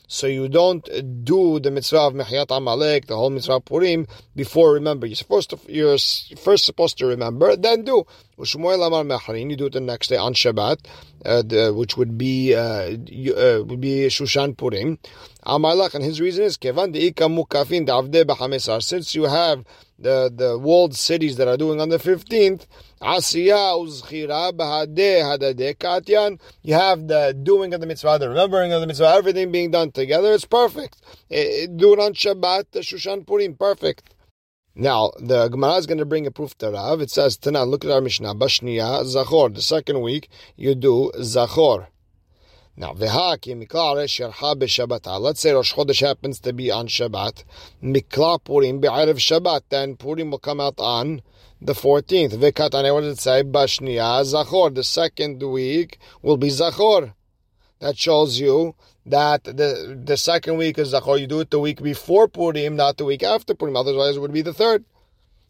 So 0.09 0.25
you 0.25 0.47
don't 0.47 0.89
do 1.25 1.59
the 1.59 1.69
mitzvah 1.69 1.99
of 1.99 2.13
Mechiat 2.13 2.47
Amalek, 2.49 3.07
the 3.07 3.15
whole 3.15 3.29
mitzvah 3.29 3.55
of 3.55 3.65
Purim, 3.65 4.07
before 4.35 4.73
remember. 4.73 5.05
You're 5.05 5.17
supposed 5.17 5.49
to, 5.49 5.59
you're 5.67 5.97
first 6.37 6.65
supposed 6.65 6.97
to 6.99 7.05
remember, 7.07 7.55
then 7.57 7.83
do. 7.83 8.05
Shmuel 8.39 8.87
Amar 8.87 9.03
Mecharin, 9.03 9.49
you 9.49 9.55
do 9.57 9.65
it 9.65 9.73
the 9.73 9.81
next 9.81 10.07
day 10.07 10.15
on 10.15 10.33
Shabbat, 10.33 10.77
uh, 10.77 10.87
the, 11.23 11.73
which 11.75 11.97
would 11.97 12.17
be 12.17 12.55
uh, 12.55 12.59
uh, 12.61 13.63
would 13.63 13.81
be 13.81 14.07
Shushan 14.07 14.57
Purim. 14.57 14.99
Amalek, 15.43 15.93
and 15.93 16.03
his 16.03 16.19
reason 16.19 16.43
is 16.43 16.57
Kevan 16.57 16.93
Mukafin 16.93 17.87
davde 17.87 18.25
b'hamesar. 18.25 18.83
Since 18.83 19.15
you 19.15 19.23
have 19.23 19.63
the 19.97 20.31
the 20.33 20.57
walled 20.57 20.95
cities 20.95 21.37
that 21.37 21.47
are 21.47 21.57
doing 21.57 21.79
on 21.79 21.89
the 21.89 21.99
fifteenth, 21.99 22.67
Asiya 23.01 23.77
uzchira 23.79 24.51
b'hadeh 24.51 25.21
hadadeh 25.21 25.75
katyan. 25.77 26.39
You 26.63 26.73
have 26.73 27.07
the 27.07 27.37
doing 27.41 27.73
of 27.73 27.81
the 27.81 27.87
mitzvah, 27.87 28.17
the 28.19 28.29
remembering 28.29 28.73
of 28.73 28.81
the 28.81 28.87
mitzvah, 28.87 29.13
everything 29.15 29.51
being 29.51 29.71
done 29.71 29.91
together. 29.91 30.33
It's 30.33 30.45
perfect. 30.45 31.01
Do 31.29 31.93
it 31.93 31.99
on 31.99 32.13
Shabbat, 32.13 32.71
Shushan 32.73 33.25
Purim, 33.25 33.55
perfect. 33.55 34.13
Now, 34.79 35.11
the 35.19 35.47
Gemara 35.47 35.77
is 35.77 35.87
going 35.87 35.97
to 35.97 36.05
bring 36.05 36.27
a 36.27 36.31
proof 36.31 36.55
to 36.59 36.69
Rav. 36.69 37.01
It 37.01 37.09
says, 37.09 37.35
Tanan, 37.35 37.67
look 37.67 37.83
at 37.83 37.89
our 37.89 37.99
Mishnah, 37.99 38.35
Bashniya, 38.35 39.03
Zachor. 39.05 39.51
The 39.51 39.63
second 39.63 40.01
week, 40.01 40.29
you 40.55 40.75
do 40.75 41.11
Zachor. 41.17 41.87
Now, 42.75 42.93
Veha 42.93 43.41
ki 43.41 43.55
mikla 43.55 44.05
sherha 44.05 44.55
b'Shabbat. 44.55 45.07
Ah, 45.07 45.17
let's 45.17 45.41
say 45.41 45.51
Rosh 45.51 45.73
Chodesh 45.73 46.05
happens 46.05 46.39
to 46.41 46.53
be 46.53 46.69
on 46.69 46.85
Shabbat. 46.85 47.43
Mikla 47.81 48.43
Purim 48.43 48.79
be'erev 48.79 49.17
Shabbat. 49.17 49.61
Then 49.69 49.95
Purim 49.95 50.29
will 50.29 50.37
come 50.37 50.61
out 50.61 50.75
on 50.77 51.23
the 51.59 51.73
14th. 51.73 52.33
Vekatane, 52.33 52.93
what 52.93 53.01
does 53.01 53.17
it 53.17 53.19
say? 53.19 53.41
Bashniya, 53.41 54.31
Zachor. 54.31 54.75
The 54.75 54.83
second 54.83 55.41
week 55.41 55.97
will 56.21 56.37
be 56.37 56.49
Zachor. 56.49 57.15
That 57.79 57.97
shows 57.97 58.39
you 58.39 58.75
that 59.07 59.43
the 59.43 59.99
the 60.03 60.17
second 60.17 60.57
week 60.57 60.77
is 60.77 60.93
Zachor. 60.93 61.19
You 61.19 61.27
do 61.27 61.39
it 61.39 61.49
the 61.49 61.59
week 61.59 61.81
before 61.81 62.27
Purim, 62.27 62.75
not 62.75 62.97
the 62.97 63.05
week 63.05 63.23
after 63.23 63.55
Purim. 63.55 63.75
Otherwise, 63.75 64.17
it 64.17 64.19
would 64.19 64.33
be 64.33 64.41
the 64.41 64.53
third. 64.53 64.85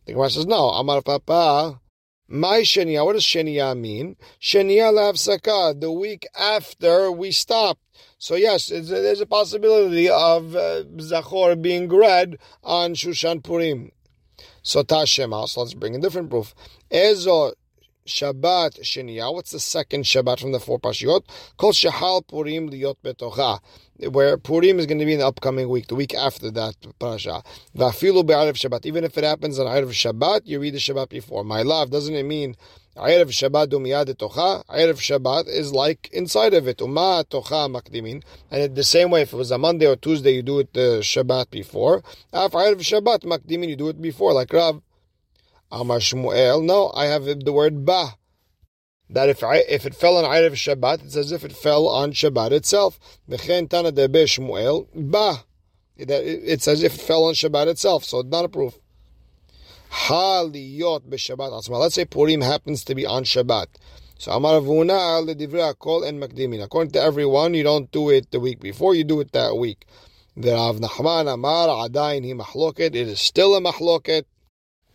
The 0.05 0.13
Gemara 0.13 0.29
says, 0.29 0.45
no. 0.45 0.69
Amar 0.69 1.01
Papa. 1.01 1.81
My 2.29 2.59
Shenia, 2.59 3.05
what 3.05 3.13
does 3.13 3.23
Shenia 3.23 3.77
mean? 3.77 4.17
Shenia 4.41 4.91
Lavsaka, 4.91 5.79
the 5.79 5.91
week 5.91 6.27
after 6.37 7.09
we 7.09 7.31
stopped. 7.31 7.81
So 8.17 8.35
yes, 8.35 8.67
there's 8.67 9.21
a 9.21 9.25
possibility 9.25 10.09
of 10.09 10.53
uh, 10.53 10.83
Zachor 10.97 11.61
being 11.61 11.87
read 11.87 12.37
on 12.63 12.95
Shushan 12.95 13.41
Purim. 13.43 13.91
So 14.61 14.83
Tashema, 14.83 15.47
so 15.47 15.61
let's 15.61 15.73
bring 15.73 15.95
a 15.95 15.99
different 15.99 16.29
proof. 16.29 16.53
Ezo 16.91 17.53
Shabbat 18.07 18.81
Shenia. 18.81 19.33
What's 19.33 19.51
the 19.51 19.59
second 19.59 20.03
Shabbat 20.03 20.39
from 20.39 20.51
the 20.53 20.59
four 20.59 20.79
Pashiyot? 20.79 21.23
Kol 21.57 21.73
Shahal 21.73 22.25
Purim 22.27 22.69
Liot 22.69 22.95
Betocha. 23.03 23.59
Where 24.11 24.37
Purim 24.37 24.79
is 24.79 24.85
going 24.85 24.99
to 24.99 25.05
be 25.05 25.13
in 25.13 25.19
the 25.19 25.27
upcoming 25.27 25.69
week, 25.69 25.87
the 25.87 25.95
week 25.95 26.13
after 26.13 26.49
that 26.51 26.75
parasha. 26.99 27.43
Vafilu 27.75 28.25
be'arev 28.25 28.53
Shabbat. 28.53 28.85
Even 28.85 29.03
if 29.03 29.17
it 29.17 29.23
happens 29.23 29.59
on 29.59 29.65
Erev 29.65 29.89
Shabbat, 29.89 30.41
you 30.45 30.59
read 30.59 30.73
the 30.73 30.79
Shabbat 30.79 31.09
before. 31.09 31.43
My 31.43 31.61
love, 31.63 31.89
doesn't 31.89 32.15
it 32.15 32.23
mean 32.23 32.55
Erev 32.95 33.29
Shabbat 33.29 33.67
umiyad 33.67 34.15
tocha? 34.15 34.63
Erev 34.67 34.99
Shabbat 34.99 35.47
is 35.47 35.73
like 35.73 36.09
inside 36.13 36.53
of 36.53 36.67
it. 36.67 36.79
Uma 36.79 37.25
tocha 37.29 37.67
makdimin. 37.69 38.23
And 38.51 38.75
the 38.75 38.83
same 38.83 39.09
way, 39.09 39.23
if 39.23 39.33
it 39.33 39.37
was 39.37 39.51
a 39.51 39.57
Monday 39.57 39.87
or 39.87 39.95
Tuesday, 39.95 40.35
you 40.35 40.43
do 40.43 40.59
it 40.59 40.73
the 40.73 40.99
Shabbat 41.01 41.49
before. 41.49 42.03
After 42.31 42.57
Erev 42.57 42.79
Shabbat 42.79 43.23
makdimin, 43.23 43.69
you 43.69 43.75
do 43.75 43.89
it 43.89 44.01
before, 44.01 44.33
like 44.33 44.53
Rav. 44.53 44.81
Amar 45.71 45.99
Shmuel. 45.99 46.63
No, 46.63 46.91
I 46.95 47.05
have 47.05 47.25
the 47.25 47.53
word 47.53 47.85
ba. 47.85 48.15
That 49.09 49.29
if 49.29 49.43
I, 49.43 49.57
if 49.57 49.85
it 49.85 49.95
fell 49.95 50.17
on 50.17 50.25
Erev 50.25 50.51
Shabbat, 50.51 51.05
it's 51.05 51.15
as 51.15 51.31
if 51.31 51.45
it 51.45 51.53
fell 51.53 51.87
on 51.87 52.11
Shabbat 52.11 52.51
itself. 52.51 52.99
V'chen 53.29 53.69
tana 53.69 53.91
debe 53.91 54.23
Shmuel 54.25 54.87
ba. 54.93 55.43
It's 55.95 56.67
as 56.67 56.83
if 56.83 56.95
it 56.95 57.01
fell 57.01 57.25
on 57.25 57.33
Shabbat 57.33 57.67
itself, 57.67 58.03
so 58.03 58.19
it's 58.19 58.29
not 58.29 58.45
a 58.45 58.49
proof. 58.49 58.77
Haliyot 59.91 61.01
b'Shabbat 61.09 61.57
asma. 61.57 61.77
Let's 61.77 61.95
say 61.95 62.05
Purim 62.05 62.41
happens 62.41 62.83
to 62.83 62.93
be 62.93 63.05
on 63.05 63.23
Shabbat. 63.23 63.67
So 64.19 64.31
Amar 64.31 64.59
Avuna 64.59 64.97
al 64.97 65.73
Kol 65.75 66.03
and 66.03 66.21
Makdimin. 66.21 66.63
According 66.63 66.91
to 66.93 67.01
everyone, 67.01 67.53
you 67.53 67.63
don't 67.63 67.91
do 67.91 68.09
it 68.09 68.31
the 68.31 68.39
week 68.39 68.59
before, 68.59 68.95
you 68.95 69.03
do 69.03 69.19
it 69.19 69.31
that 69.31 69.55
week. 69.55 69.85
The 70.35 70.51
Rav 70.51 70.77
Nachman 70.77 71.31
Amar 71.33 71.67
Adain 71.87 72.25
hi 72.25 72.33
mahloket. 72.33 72.79
It 72.79 72.95
is 72.95 73.21
still 73.21 73.55
a 73.55 73.61
mahloket. 73.61 74.25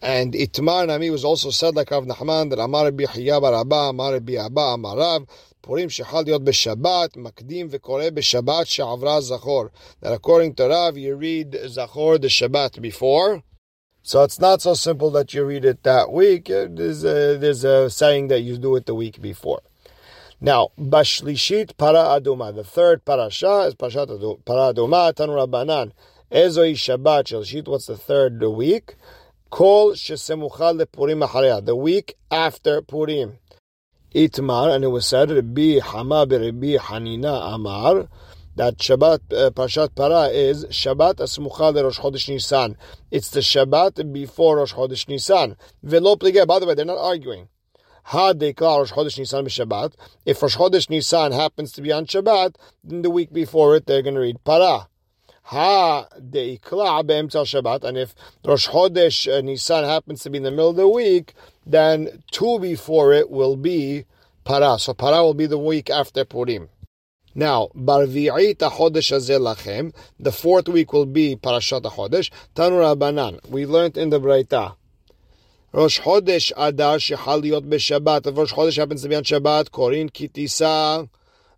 And 0.03 0.33
Itmar 0.35 0.89
Nami 0.89 1.11
was 1.11 1.25
also 1.25 1.51
said 1.51 1.77
like 1.77 1.93
Rav 1.93 2.05
Nachman 2.05 2.51
that 2.51 2.59
Amar 2.59 2.87
Rabbi 2.87 3.07
Hiya 3.07 3.41
bar 3.41 3.55
Abba, 3.55 3.77
Amar 3.91 4.15
Rabbi 4.15 4.33
Abba, 4.33 4.61
Amarav, 4.77 5.29
Purim 5.63 5.89
shechal 5.89 6.27
yod 6.27 6.45
b'Shabbat, 6.45 7.11
makdim 7.11 7.71
v'kore 7.71 8.11
b'Shabbat 8.11 8.67
she'avra 8.67 9.23
zachor. 9.23 9.71
That 10.01 10.13
according 10.13 10.57
to 10.57 10.67
Rav, 10.67 10.99
you 10.99 11.15
read 11.15 11.53
zachor, 11.53 12.21
the 12.21 12.27
Shabbat, 12.27 12.83
before. 12.83 13.45
So 14.03 14.25
it's 14.25 14.41
not 14.41 14.61
so 14.61 14.75
simple 14.75 15.13
that 15.13 15.35
you 15.35 15.45
read 15.45 15.65
it 15.65 15.85
that 15.85 16.11
week. 16.11 16.51
Uh, 16.51 16.67
there's 16.69 17.05
a, 17.05 17.39
there's 17.39 17.63
a 17.63 17.89
saying 17.89 18.27
that 18.27 18.41
you 18.41 18.59
do 18.59 18.75
it 18.75 18.87
the 18.87 18.97
week 18.97 19.23
before. 19.23 19.63
Now, 20.41 20.71
Bashlishit 20.77 21.77
Para 21.77 22.21
Aduma, 22.21 22.53
the 22.53 22.65
third 22.65 23.05
parasha 23.05 23.61
is 23.69 23.77
Parashat 23.77 24.45
Para 24.45 24.75
Aduma, 24.75 25.15
Tanu 25.15 25.47
Rabbanan. 25.47 25.93
Ezoi 26.33 26.73
Shabbat, 26.73 27.27
Shelshit, 27.27 27.69
what's 27.69 27.87
the 27.87 27.97
third 27.97 28.43
week? 28.43 28.97
Kol 29.53 29.93
shesemucha 29.93 30.73
lepurim 30.81 31.23
acharya, 31.23 31.61
the 31.61 31.77
week 31.77 32.17
after 32.31 32.81
Purim. 32.81 33.37
Itmar, 34.15 34.75
and 34.75 34.83
it 34.83 34.87
was 34.87 35.05
said, 35.05 35.31
Rabbi 35.31 35.79
Hama 35.79 36.27
Rabbi 36.27 36.79
Hanina 36.79 37.55
Amar, 37.55 38.09
that 38.57 38.79
Shabbat, 38.79 39.21
uh, 39.31 39.51
Parashat 39.51 39.95
Para 39.95 40.29
is 40.29 40.65
Shabbat 40.65 41.17
Asmucha 41.17 41.83
Rosh 41.83 42.01
Chodesh 42.01 42.31
Nisan. 42.31 42.79
It's 43.11 43.29
the 43.29 43.41
Shabbat 43.41 44.11
before 44.11 44.57
Rosh 44.57 44.73
Chodesh 44.73 45.07
Nisan. 45.07 45.57
Velo 45.83 46.17
Plige, 46.17 46.47
by 46.47 46.59
the 46.59 46.65
way, 46.65 46.73
they're 46.73 46.87
not 46.87 46.97
arguing. 46.97 47.49
Ha 48.05 48.33
Dekla 48.33 48.79
Rosh 48.79 48.93
Chodesh 48.93 49.19
Nisan 49.19 49.45
Shabbat. 49.45 49.93
If 50.25 50.41
Rosh 50.41 50.57
Chodesh 50.57 50.89
Nisan 50.89 51.33
happens 51.33 51.73
to 51.73 51.83
be 51.83 51.93
on 51.93 52.07
Shabbat, 52.07 52.55
then 52.83 53.03
the 53.03 53.11
week 53.11 53.31
before 53.31 53.77
it, 53.77 53.85
they're 53.85 54.01
going 54.01 54.15
to 54.15 54.21
read 54.23 54.43
Para. 54.45 54.89
Ha 55.45 56.07
deikla 56.19 57.07
be'emtzal 57.07 57.45
Shabbat, 57.45 57.85
and 57.85 57.99
if 57.99 58.15
Rosh 58.45 58.69
Chodesh 58.69 59.31
uh, 59.33 59.41
Nisan 59.41 59.85
happens 59.85 60.23
to 60.23 60.31
be 60.31 60.39
in 60.39 60.45
the 60.45 60.51
middle 60.51 60.71
of 60.71 60.77
the 60.77 60.89
week, 60.89 61.35
then 61.67 62.23
two 62.31 62.59
before 62.59 63.13
it 63.13 63.31
will 63.31 63.57
be 63.57 64.05
Para. 64.45 64.79
So 64.79 64.95
Para 64.95 65.23
will 65.23 65.35
be 65.35 65.47
the 65.47 65.59
week 65.59 65.91
after 65.91 66.25
Purim. 66.25 66.69
Now, 67.35 67.69
Barvi'it 67.75 68.57
HaChodesh 68.57 69.11
Hazeh 69.13 69.41
Lachem, 69.41 69.95
the 70.21 70.33
fourth 70.33 70.69
week 70.69 70.93
will 70.93 71.07
be 71.07 71.35
Parashat 71.35 71.83
HaChodesh, 71.83 72.31
Tanu 72.55 72.97
Rabbanan. 72.97 73.49
We 73.49 73.65
learned 73.65 73.97
in 73.97 74.11
the 74.11 74.21
Braita. 74.21 74.77
Rosh 75.73 76.01
Chodesh 76.01 76.53
Adar 76.57 76.99
Shechal 76.99 77.45
Yot 77.45 77.63
B'Shabbat. 77.63 78.27
If 78.27 78.37
Rosh 78.37 78.53
Chodesh 78.53 78.77
happens 78.77 79.03
to 79.03 79.09
be 79.09 79.17
on 79.17 79.25
Shabbat, 79.25 79.71
Korin 79.71 80.11
Kitisa, 80.11 81.09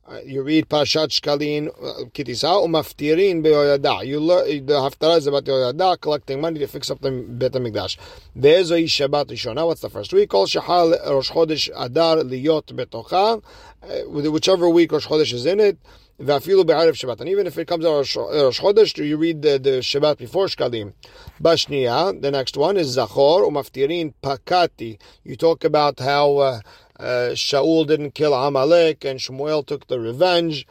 uh, 0.07 0.19
you 0.25 0.43
read 0.43 0.69
Parashat 0.69 1.09
Shkalin, 1.09 1.69
uh, 1.69 2.05
Kitisa, 2.11 2.63
Umaftirin 2.65 3.43
Be'oyada. 3.43 4.07
You 4.07 4.21
learn, 4.21 4.67
the 4.67 4.75
Haftarah 4.75 5.19
is 5.19 5.27
about 5.27 5.45
Yoyada, 5.45 6.01
collecting 6.01 6.41
money 6.41 6.59
to 6.59 6.67
fix 6.67 6.91
up 6.91 7.01
the 7.01 7.11
Bet 7.11 7.53
HaMikdash. 7.53 7.97
Ve'ezoi 8.37 8.85
Shabbat 8.85 9.27
Rishona, 9.27 9.67
what's 9.67 9.81
the 9.81 9.89
first 9.89 10.13
week? 10.13 10.29
Kol 10.29 10.47
Shahal 10.47 11.03
Rosh 11.09 11.31
Chodesh 11.31 11.71
Adar 11.75 12.17
Liyot 12.19 12.65
Betocha, 12.65 13.43
uh, 13.83 14.31
whichever 14.31 14.69
week 14.69 14.93
Rosh 14.93 15.07
Chodesh 15.07 15.33
is 15.33 15.47
in 15.47 15.59
it, 15.59 15.79
Ve'afilu 16.21 16.67
Be'arev 16.67 16.93
Shabbat. 16.93 17.21
And 17.21 17.29
even 17.31 17.47
if 17.47 17.57
it 17.57 17.67
comes 17.67 17.87
out 17.87 17.97
Rosh 17.97 18.61
Chodesh, 18.61 19.05
you 19.05 19.17
read 19.17 19.41
the, 19.41 19.59
the 19.59 19.71
Shabbat 19.81 20.19
before 20.19 20.47
Shkalim. 20.47 20.93
Bashniya, 21.41 22.21
the 22.21 22.31
next 22.31 22.57
one 22.57 22.77
is 22.77 22.97
Zachor, 22.97 23.49
Umaftirin 23.49 24.13
Pakati. 24.23 24.99
You 25.25 25.37
talk 25.37 25.65
about 25.65 25.99
how 25.99 26.37
uh, 26.37 26.61
uh, 26.99 27.33
Shaul 27.35 27.87
didn't 27.87 28.13
kill 28.13 28.35
Amalek, 28.35 29.05
and 29.05 29.19
Shmuel 29.19 29.67
took 29.67 29.87
the 29.87 29.99
revenge. 29.99 30.67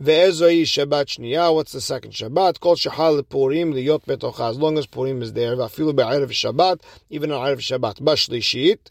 Ve'ezoi 0.00 0.62
Shabbat 0.62 1.06
Shniya. 1.06 1.54
What's 1.54 1.72
the 1.72 1.80
second 1.80 2.12
Shabbat? 2.12 2.60
Called 2.60 2.78
Shahal 2.78 3.26
Purim 3.28 3.72
liyot 3.72 4.04
betocha. 4.04 4.50
As 4.50 4.58
long 4.58 4.76
as 4.78 4.86
Purim 4.86 5.22
is 5.22 5.32
there, 5.32 5.56
vafilu 5.56 5.96
be'erev 5.96 6.30
Shabbat, 6.30 6.80
even 7.08 7.32
on 7.32 7.46
erev 7.46 7.58
Shabbat. 7.58 8.00
Bashlishit 8.00 8.90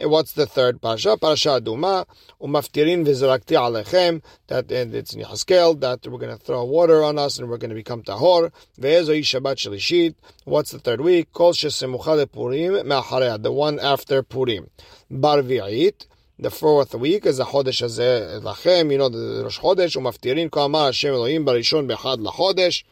what's 0.00 0.32
the 0.32 0.46
third 0.46 0.80
parasha? 0.80 1.16
Parasha 1.16 1.60
Aduma, 1.60 2.06
umaftirin 2.40 3.04
v'zirakti 3.04 3.56
alechem, 3.56 4.22
that 4.46 4.70
and 4.72 4.94
it's 4.94 5.14
in 5.14 5.22
Yehaskel, 5.22 5.80
that 5.80 6.06
we're 6.06 6.18
going 6.18 6.36
to 6.36 6.42
throw 6.42 6.64
water 6.64 7.02
on 7.02 7.18
us 7.18 7.38
and 7.38 7.48
we're 7.48 7.58
going 7.58 7.70
to 7.70 7.74
become 7.74 8.02
tahor. 8.02 8.50
Ve'ezo 8.80 9.18
Shabbat 9.20 9.56
shlishit, 9.56 10.14
what's 10.44 10.70
the 10.70 10.78
third 10.78 11.00
week? 11.00 11.32
Kol 11.32 11.52
shesemucha 11.52 12.30
purim 12.30 12.86
me'achareh, 12.86 13.42
the 13.42 13.52
one 13.52 13.78
after 13.78 14.22
Purim. 14.22 14.70
Barvi'it, 15.10 16.06
the 16.38 16.50
fourth 16.50 16.94
week 16.94 17.26
is 17.26 17.36
the 17.36 17.44
Chodesh 17.44 17.82
Hazeh 17.82 18.42
Lachem, 18.42 18.90
you 18.90 18.98
know, 18.98 19.08
the 19.08 19.42
Rosh 19.44 19.60
Chodesh, 19.60 19.96
umaftirin 19.96 20.50
ka'amar 20.50 20.86
Hashem 20.86 21.14
Elohim 21.14 21.44
barishon 21.44 21.86
bechad 21.90 22.18
lachodesh, 22.18 22.82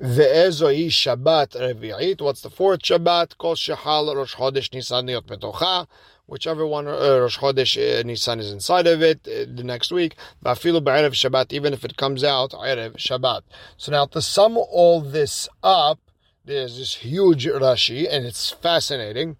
Ve'ezoi 0.00 0.88
Shabbat 0.88 1.54
Revi'it. 1.54 2.20
What's 2.20 2.40
the 2.40 2.50
fourth 2.50 2.80
Shabbat? 2.80 3.38
Kol 3.38 3.54
Shehal 3.54 4.12
Rosh 4.12 4.34
Chodesh 4.34 4.74
Nisan 4.74 5.06
Niot 5.06 5.22
petocha, 5.22 5.86
Whichever 6.26 6.66
one 6.66 6.88
uh, 6.88 7.20
Rosh 7.20 7.38
Chodesh 7.38 8.00
uh, 8.00 8.02
Nisan 8.02 8.40
is 8.40 8.50
inside 8.50 8.88
of 8.88 9.02
it 9.02 9.20
uh, 9.28 9.44
the 9.54 9.62
next 9.62 9.92
week. 9.92 10.16
Vafilu 10.44 10.82
be'erev 10.82 11.12
Shabbat, 11.12 11.52
even 11.52 11.72
if 11.72 11.84
it 11.84 11.96
comes 11.96 12.24
out 12.24 12.50
Erev 12.50 12.96
Shabbat. 12.96 13.42
So 13.76 13.92
now 13.92 14.06
to 14.06 14.20
sum 14.20 14.56
all 14.56 15.00
this 15.00 15.48
up, 15.62 16.00
there's 16.44 16.76
this 16.76 16.96
huge 16.96 17.46
Rashi, 17.46 18.08
and 18.10 18.26
it's 18.26 18.50
fascinating. 18.50 19.36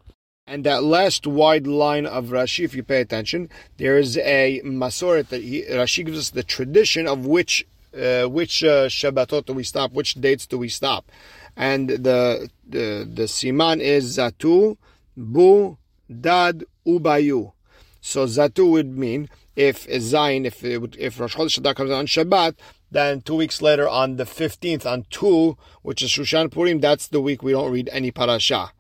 And 0.47 0.63
that 0.65 0.85
last 0.85 1.27
wide 1.27 1.67
line 1.67 2.07
of 2.07 2.27
Rashi, 2.27 2.65
if 2.65 2.77
you 2.77 2.85
pay 2.85 3.01
attention, 3.01 3.49
there 3.79 3.99
is 3.99 4.17
a 4.19 4.61
masoret 4.65 5.31
that 5.31 5.43
he, 5.43 5.65
Rashi 5.65 6.07
gives 6.07 6.19
us 6.19 6.31
the 6.31 6.45
tradition 6.45 7.09
of 7.09 7.27
which 7.27 7.67
uh, 7.95 8.29
which 8.29 8.65
uh, 8.65 8.87
Shabbatot 8.87 9.47
do 9.47 9.53
we 9.53 9.65
stop, 9.65 9.93
which 9.93 10.15
dates 10.15 10.47
do 10.47 10.59
we 10.59 10.69
stop, 10.69 11.11
and 11.57 11.89
the 11.89 12.51
the 12.69 13.09
the 13.11 13.25
siman 13.25 13.81
is 13.81 14.19
Zatu, 14.19 14.77
Bu, 15.17 15.77
Dad, 16.09 16.65
Ubayu. 16.87 17.53
So 18.01 18.27
Zatu 18.27 18.71
would 18.71 18.97
mean 18.97 19.29
if 19.57 19.87
Zayin, 19.87 20.45
if 20.45 20.65
if 20.65 21.21
Rosh 21.21 21.37
Chodesh 21.37 21.59
Adar 21.59 21.75
comes 21.75 21.91
on 21.91 22.07
Shabbat, 22.07 22.57
then 22.91 23.21
two 23.23 23.37
weeks 23.37 23.63
later 23.63 23.89
on 23.89 24.17
the 24.17 24.27
fifteenth 24.27 24.87
on 24.87 25.07
two, 25.11 25.57
which 25.83 26.03
is 26.03 26.11
Shushan 26.11 26.51
Purim, 26.51 26.81
that's 26.81 27.09
the 27.09 27.21
week 27.21 27.43
we 27.43 27.53
don't 27.53 27.71
read 27.73 27.89
any 27.93 28.11
parasha. 28.11 28.73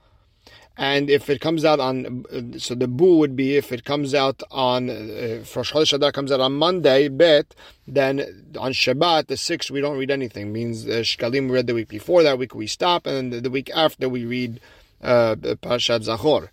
And 0.76 1.08
if 1.08 1.30
it 1.30 1.40
comes 1.40 1.64
out 1.64 1.78
on, 1.78 2.24
so 2.58 2.74
the 2.74 2.88
boo 2.88 3.18
would 3.18 3.36
be 3.36 3.56
if 3.56 3.70
it 3.70 3.84
comes 3.84 4.12
out 4.12 4.42
on, 4.50 4.88
if 4.88 5.54
Rosh 5.54 5.72
Chodesh 5.72 5.92
Adar 5.92 6.10
comes 6.10 6.32
out 6.32 6.40
on 6.40 6.54
Monday, 6.54 7.06
bet, 7.06 7.54
then 7.86 8.20
on 8.58 8.72
Shabbat, 8.72 9.28
the 9.28 9.36
sixth, 9.36 9.70
we 9.70 9.80
don't 9.80 9.96
read 9.96 10.10
anything. 10.10 10.52
Means 10.52 10.84
uh, 10.84 11.02
Shkalim 11.02 11.48
read 11.48 11.68
the 11.68 11.74
week 11.74 11.88
before, 11.88 12.24
that 12.24 12.38
week 12.38 12.56
we 12.56 12.66
stop, 12.66 13.06
and 13.06 13.32
the, 13.32 13.50
week 13.50 13.70
after 13.72 14.08
we 14.08 14.24
read 14.24 14.60
uh, 15.00 15.36
Parashat 15.36 16.06
Zachor. 16.06 16.48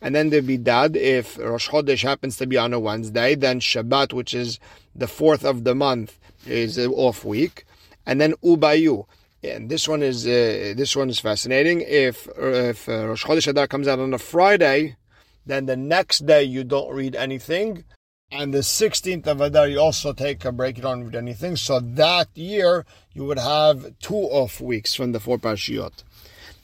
And 0.00 0.14
then 0.14 0.30
there'd 0.30 0.46
be 0.46 0.56
Dad, 0.56 0.96
if 0.96 1.36
Rosh 1.36 1.68
Chodesh 1.68 2.02
happens 2.02 2.38
to 2.38 2.46
be 2.46 2.56
on 2.56 2.72
a 2.72 2.80
Wednesday, 2.80 3.34
then 3.34 3.60
Shabbat, 3.60 4.14
which 4.14 4.32
is 4.32 4.58
the 4.94 5.08
fourth 5.08 5.44
of 5.44 5.64
the 5.64 5.74
month, 5.74 6.18
is 6.46 6.78
an 6.78 6.92
off 6.92 7.26
week. 7.26 7.66
And 8.06 8.20
then 8.22 8.32
Ubayu 8.42 9.06
and 9.50 9.70
this 9.70 9.88
one 9.88 10.02
is 10.02 10.26
uh, 10.26 10.74
this 10.76 10.96
one 10.96 11.10
is 11.10 11.20
fascinating. 11.20 11.80
If 11.80 12.28
if 12.36 12.88
uh, 12.88 13.08
Rosh 13.08 13.24
Chodesh 13.24 13.48
Adar 13.48 13.66
comes 13.66 13.88
out 13.88 13.98
on 13.98 14.12
a 14.14 14.18
Friday, 14.18 14.96
then 15.44 15.66
the 15.66 15.76
next 15.76 16.26
day 16.26 16.42
you 16.42 16.64
don't 16.64 16.92
read 16.94 17.14
anything, 17.14 17.84
and 18.30 18.52
the 18.52 18.58
16th 18.58 19.26
of 19.26 19.40
Adar 19.40 19.68
you 19.68 19.78
also 19.78 20.12
take 20.12 20.44
a 20.44 20.52
break. 20.52 20.76
You 20.76 20.82
don't 20.82 21.04
read 21.04 21.16
anything. 21.16 21.56
So 21.56 21.80
that 21.80 22.28
year 22.34 22.84
you 23.12 23.24
would 23.24 23.38
have 23.38 23.98
two 24.00 24.14
off 24.14 24.60
weeks 24.60 24.94
from 24.94 25.12
the 25.12 25.20
four 25.20 25.38
parashiyot. 25.38 26.02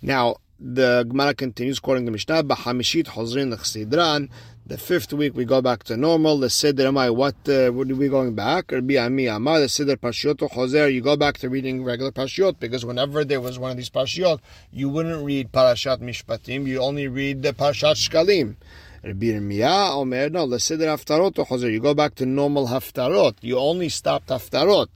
Now 0.01 0.37
the 0.59 1.05
Gemara 1.09 1.35
continues 1.35 1.81
quoting 1.81 2.05
the 2.05 2.11
Mishnah, 2.11 2.45
"B'hamishit 2.45 3.07
hozrin 3.07 3.51
l'chsidran." 3.51 4.29
The 4.73 4.79
fifth 4.79 5.12
week 5.12 5.37
we 5.37 5.45
go 5.45 5.61
back 5.61 5.85
to 5.85 5.99
normal. 5.99 6.38
The 6.38 6.47
Siddur 6.47 6.91
Amai, 6.91 7.14
what 7.14 7.35
uh, 7.47 7.71
would 7.75 7.93
we 7.93 8.09
going 8.09 8.35
back? 8.35 8.73
Rabbi 8.73 8.97
Ami 8.97 9.26
Amar, 9.26 9.61
the 9.61 9.67
Siddur 9.67 9.99
Pashiot 9.99 10.37
Choser, 10.37 10.91
you 10.91 11.02
go 11.02 11.14
back 11.14 11.37
to 11.41 11.50
reading 11.50 11.85
regular 11.85 12.11
Pashiot 12.11 12.59
because 12.59 12.83
whenever 12.83 13.23
there 13.23 13.43
was 13.43 13.59
one 13.59 13.71
of 13.71 13.76
these 13.76 13.91
Pashiot, 13.91 14.41
you 14.71 14.88
wouldn't 14.88 15.26
read 15.26 15.52
Parashat 15.52 15.99
Mishpatim, 15.99 16.67
you 16.67 16.81
only 16.81 17.07
read 17.07 17.43
the 17.43 17.52
Parashat 17.52 17.97
Shkalim. 17.97 18.57
Rabbi 19.05 19.62
Omer, 19.93 20.31
no, 20.31 20.47
the 20.47 20.57
Siddur 20.57 20.88
Haftarot 20.88 21.35
Choser, 21.35 21.71
you 21.71 21.79
go 21.79 21.93
back 21.93 22.14
to 22.14 22.25
normal 22.25 22.69
Haftarot. 22.69 23.35
You 23.43 23.59
only 23.59 23.91
stopped 23.91 24.29
Haftarot. 24.29 24.88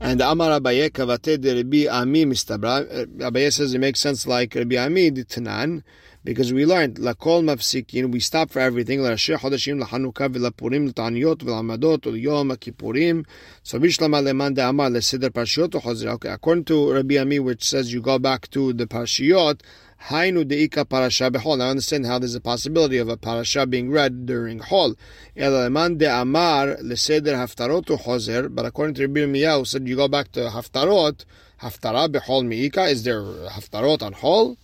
And 0.00 0.20
Amar 0.20 0.58
Abaye 0.58 0.90
Kavate 0.90 1.40
de 1.40 1.54
Rabbi 1.54 1.86
Ami 1.88 2.26
Mistabra. 2.26 3.06
Abaye 3.18 3.52
says 3.52 3.72
it 3.72 3.78
makes 3.78 4.00
sense 4.00 4.26
like 4.26 4.56
Rabbi 4.56 4.76
Ami 4.76 5.10
the 5.10 5.24
Tanan 5.24 5.84
because 6.26 6.52
we 6.52 6.66
learned 6.66 6.98
la 6.98 7.14
lakol 7.14 7.40
mafsikin 7.44 8.10
we 8.10 8.18
stop 8.18 8.50
for 8.50 8.58
everything 8.58 8.98
larashi 8.98 9.38
chodashim 9.38 9.80
lahanuka 9.80 10.28
v'lapurim 10.28 10.88
l'taniyot 10.90 11.38
v'lamadot 11.46 12.02
u'yom 12.12 12.50
kippurim 12.56 13.24
so 13.62 13.78
bishlama 13.78 14.20
leman 14.24 14.52
de'amar 14.54 14.90
lesidr 14.90 15.30
parshiyot 15.30 15.70
u'chozir 15.78 16.08
okay 16.14 16.30
according 16.30 16.64
to 16.64 16.92
Rabbi 16.92 17.16
Ami 17.16 17.38
which 17.38 17.62
says 17.62 17.92
you 17.92 18.00
go 18.00 18.18
back 18.18 18.50
to 18.50 18.72
the 18.72 18.86
parshiyot 18.86 19.60
Hainu 20.08 20.44
deika 20.44 20.84
parasha 20.84 21.30
behol. 21.30 21.58
Now 21.58 21.70
understand 21.70 22.06
how 22.06 22.18
there's 22.18 22.34
a 22.34 22.40
possibility 22.40 22.98
of 22.98 23.08
a 23.08 23.16
parasha 23.16 23.66
being 23.66 23.90
read 23.90 24.26
during 24.26 24.58
hol. 24.58 24.94
Eleman 25.36 25.96
de 25.96 26.06
amar 26.06 26.76
leseder 26.82 27.34
haftarot 27.34 27.86
u'chozer. 27.86 28.54
But 28.54 28.66
according 28.66 28.94
to 28.96 29.02
Rabbi 29.06 29.20
Yirmiyahu, 29.20 29.66
said 29.66 29.88
you 29.88 29.96
go 29.96 30.06
back 30.06 30.32
to 30.32 30.40
haftarot. 30.50 31.24
Haftara 31.62 32.08
behol 32.08 32.44
miika. 32.44 32.90
Is 32.90 33.04
there 33.04 33.22
haftarot 33.22 34.02
on 34.02 34.12
hol? 34.12 34.58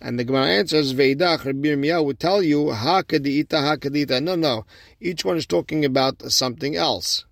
And 0.00 0.18
the 0.18 0.24
Gemara 0.24 0.46
answers, 0.46 0.94
Veidach, 0.94 1.44
Rabbi 1.44 1.68
Yirmiyah 1.68 2.02
would 2.04 2.18
tell 2.18 2.42
you, 2.42 2.70
Ha 2.70 3.02
kadita, 3.02 3.60
ha 3.60 3.76
kadita. 3.76 4.22
No, 4.22 4.34
no. 4.34 4.64
Each 4.98 5.24
one 5.24 5.36
is 5.36 5.46
talking 5.46 5.84
about 5.84 6.32
something 6.32 6.74
else. 6.74 7.26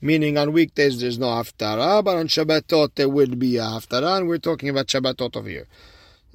Meaning 0.00 0.38
on 0.38 0.52
weekdays 0.52 1.00
there's 1.00 1.18
no 1.18 1.26
haftarah, 1.26 2.04
but 2.04 2.16
on 2.16 2.28
Shabbatot 2.28 2.94
there 2.94 3.08
would 3.08 3.40
be 3.40 3.56
a 3.56 3.62
haftarah, 3.62 4.18
and 4.18 4.28
we're 4.28 4.38
talking 4.38 4.68
about 4.68 4.86
Shabbatot 4.86 5.34
over 5.36 5.48
here. 5.48 5.66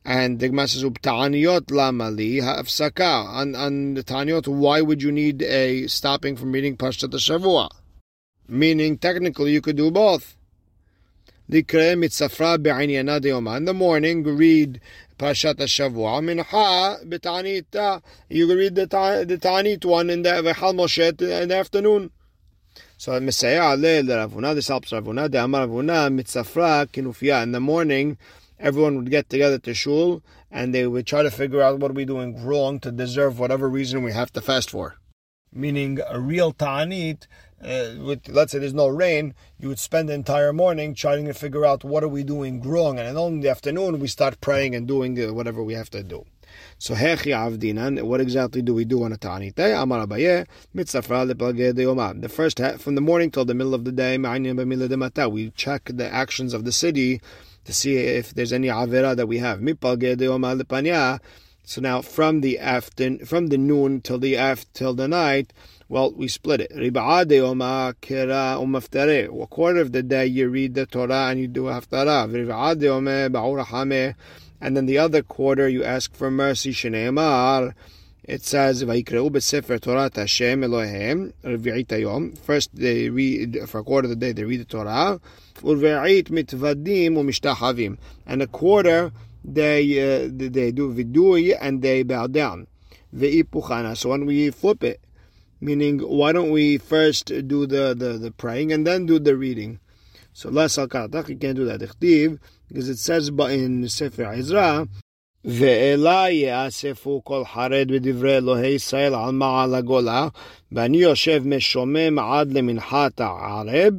And 0.04 0.40
the 0.40 0.50
Gemara 0.50 0.68
says, 0.68 0.84
Ubta'aniyot 0.84 1.68
lamali 1.68 2.42
ha'afsaka. 2.44 3.26
On, 3.26 3.56
on 3.56 3.94
the 3.94 4.04
Ta'aniyot, 4.04 4.50
why 4.50 4.82
would 4.82 5.02
you 5.02 5.14
need 5.14 5.42
a 5.44 5.88
stopping 5.88 6.36
from 6.36 6.52
reading 6.52 6.76
Parshat 6.76 7.14
Shavua? 7.14 7.70
Meaning, 8.50 8.98
technically, 8.98 9.54
you 9.54 9.62
could 9.62 9.78
do 9.78 9.92
both. 9.92 10.36
In 11.54 11.62
the 11.62 11.70
morning, 13.76 14.24
read 14.24 14.82
Parashat 15.20 15.58
Shavua. 15.58 16.20
Mincha 16.20 17.06
b'tanita. 17.06 18.02
You 18.28 18.58
read 18.58 18.74
the 18.74 18.88
the 18.88 19.38
Tanit 19.38 19.86
one 19.86 20.10
in 20.10 20.24
the 20.24 20.30
V'chal 20.30 20.74
Moshe 20.74 21.22
in 21.22 21.50
the 21.50 21.56
afternoon. 21.56 22.10
So 22.98 23.12
Ravuna. 23.12 24.56
This 24.56 24.68
helps 24.68 24.90
Ravuna. 24.90 25.30
The 25.30 25.44
Amar 25.44 25.68
Ravuna 25.68 26.10
mitzafra 26.10 26.88
kinufia. 26.88 27.44
In 27.44 27.52
the 27.52 27.60
morning, 27.60 28.18
everyone 28.60 28.96
would 28.96 29.12
get 29.12 29.30
together 29.30 29.60
to 29.60 29.76
shul 29.76 30.24
and 30.50 30.74
they 30.74 30.88
would 30.88 31.06
try 31.06 31.22
to 31.22 31.30
figure 31.30 31.62
out 31.62 31.80
what 31.80 31.92
are 31.92 31.94
we 31.94 32.06
doing 32.06 32.44
wrong 32.44 32.80
to 32.80 32.92
deserve 32.92 33.38
whatever 33.38 33.70
reason 33.70 34.02
we 34.02 34.12
have 34.12 34.34
to 34.34 34.42
fast 34.42 34.72
for. 34.72 34.96
Meaning 35.52 36.00
a 36.10 36.20
real 36.20 36.52
ta'anit 36.52 37.28
uh, 37.66 38.04
with 38.04 38.28
let's 38.30 38.52
say 38.52 38.60
there's 38.60 38.74
no 38.74 38.88
rain, 38.88 39.34
you 39.60 39.68
would 39.70 39.80
spend 39.80 40.10
the 40.10 40.14
entire 40.14 40.54
morning 40.54 40.94
trying 40.94 41.26
to 41.26 41.34
figure 41.34 41.66
out 41.66 41.84
what 41.84 42.04
are 42.04 42.10
we 42.10 42.24
doing 42.24 42.62
wrong, 42.62 43.00
and 43.00 43.18
then 43.18 43.34
in 43.34 43.40
the 43.42 43.50
afternoon 43.50 44.00
we 44.00 44.08
start 44.08 44.42
praying 44.42 44.76
and 44.76 44.88
doing 44.88 45.16
whatever 45.34 45.64
we 45.64 45.74
have 45.74 45.90
to 45.92 46.04
do. 46.04 46.26
So 46.78 46.96
hechi 46.96 47.32
avdinan, 47.34 48.02
what 48.04 48.22
exactly 48.22 48.62
do 48.62 48.74
we 48.74 48.86
do 48.86 49.04
on 49.04 49.14
a 49.14 49.18
ta'anite? 49.18 49.60
Amar 49.60 50.06
abaye, 50.06 50.46
mitzafra 50.76 51.32
lepalge 51.32 52.22
The 52.22 52.30
first 52.30 52.60
half, 52.60 52.82
from 52.82 52.96
the 52.96 53.02
morning 53.02 53.32
till 53.32 53.46
the 53.46 53.54
middle 53.54 53.74
of 53.74 53.86
the 53.86 53.92
day, 53.92 54.18
we 54.18 55.52
check 55.52 55.86
the 55.86 56.14
actions 56.14 56.54
of 56.54 56.66
the 56.66 56.72
city 56.72 57.22
to 57.66 57.74
see 57.74 57.98
if 57.98 58.34
there's 58.34 58.54
any 58.54 58.68
avera 58.68 59.16
that 59.16 59.28
we 59.28 59.38
have. 59.40 59.62
So 61.66 61.80
now 61.80 62.02
from 62.02 62.42
the 62.42 62.60
after, 62.60 63.26
from 63.26 63.48
the 63.48 63.58
noon 63.58 64.02
till 64.02 64.20
the 64.20 64.36
after 64.36 64.68
till 64.74 64.94
the 64.94 65.08
night, 65.08 65.54
well, 65.94 66.12
we 66.12 66.28
split 66.28 66.60
it. 66.60 66.72
A 66.72 66.92
quarter 69.48 69.80
of 69.80 69.92
the 69.92 70.02
day 70.02 70.26
you 70.26 70.50
read 70.50 70.74
the 70.74 70.88
Torah 70.88 71.28
and 71.30 71.40
you 71.40 71.48
do 71.48 71.66
haftarah. 71.66 72.24
And 74.60 74.76
then 74.76 74.88
the 74.88 74.98
other 74.98 75.22
quarter 75.22 75.70
you 75.70 75.84
ask 75.84 76.16
for 76.16 76.32
mercy. 76.32 76.72
It 76.72 78.42
says, 78.44 78.84
"Vayikre'u 78.84 79.82
Torah 79.82 80.10
Hashem 80.16 80.62
Elohem 80.62 81.34
Revi'it 81.44 81.86
Hayom." 81.86 82.40
First, 82.40 82.74
they 82.74 83.10
read 83.10 83.60
for 83.68 83.82
a 83.82 83.84
quarter 83.84 84.08
of 84.08 84.10
the 84.10 84.16
day. 84.16 84.32
They 84.32 84.46
read 84.46 84.62
the 84.62 84.66
Torah. 84.66 85.20
Mitvadim 85.62 87.12
u'mishtachavim. 87.22 88.00
And 88.26 88.42
a 88.42 88.48
quarter 88.48 89.12
they 89.46 89.84
uh, 90.00 90.30
they 90.32 90.72
do 90.72 90.92
vidui 90.92 91.56
and 91.62 91.84
they 91.84 92.02
bow 92.02 92.26
down. 92.26 92.66
Ve'ipuchana. 93.16 93.96
So 93.96 94.10
when 94.10 94.26
we 94.26 94.50
flip 94.50 94.84
it, 94.84 95.03
Meaning, 95.63 95.99
why 95.99 96.33
don't 96.33 96.51
we 96.51 96.79
first 96.79 97.27
do 97.27 97.67
the, 97.67 97.95
the, 97.95 98.19
the 98.19 98.31
praying 98.31 98.73
and 98.73 98.87
then 98.87 99.07
do 99.07 99.19
the 99.19 99.37
reading? 99.37 99.81
So 100.33 100.51
less 100.51 100.79
al 100.79 100.87
you 100.87 101.37
can't 101.37 101.57
do 101.57 101.65
that. 101.65 101.81
Because 102.69 102.89
it 102.89 102.99
says 102.99 103.29
in 103.29 103.89
Sefer 103.89 104.33
Ezra, 104.33 104.87
ואלה 105.45 106.31
יאספו 106.31 107.21
כל 107.25 107.45
חרד 107.45 107.87
בדברי 107.93 108.37
אלוהי 108.37 108.75
ישראל 108.75 109.15
על 109.15 109.33
מעל 109.33 109.75
הגולה, 109.75 110.29
ואני 110.73 110.97
יושב 110.99 111.43
משומם 111.47 112.19
עד 112.19 112.53
למנחת 112.53 113.21
הערב, 113.21 113.95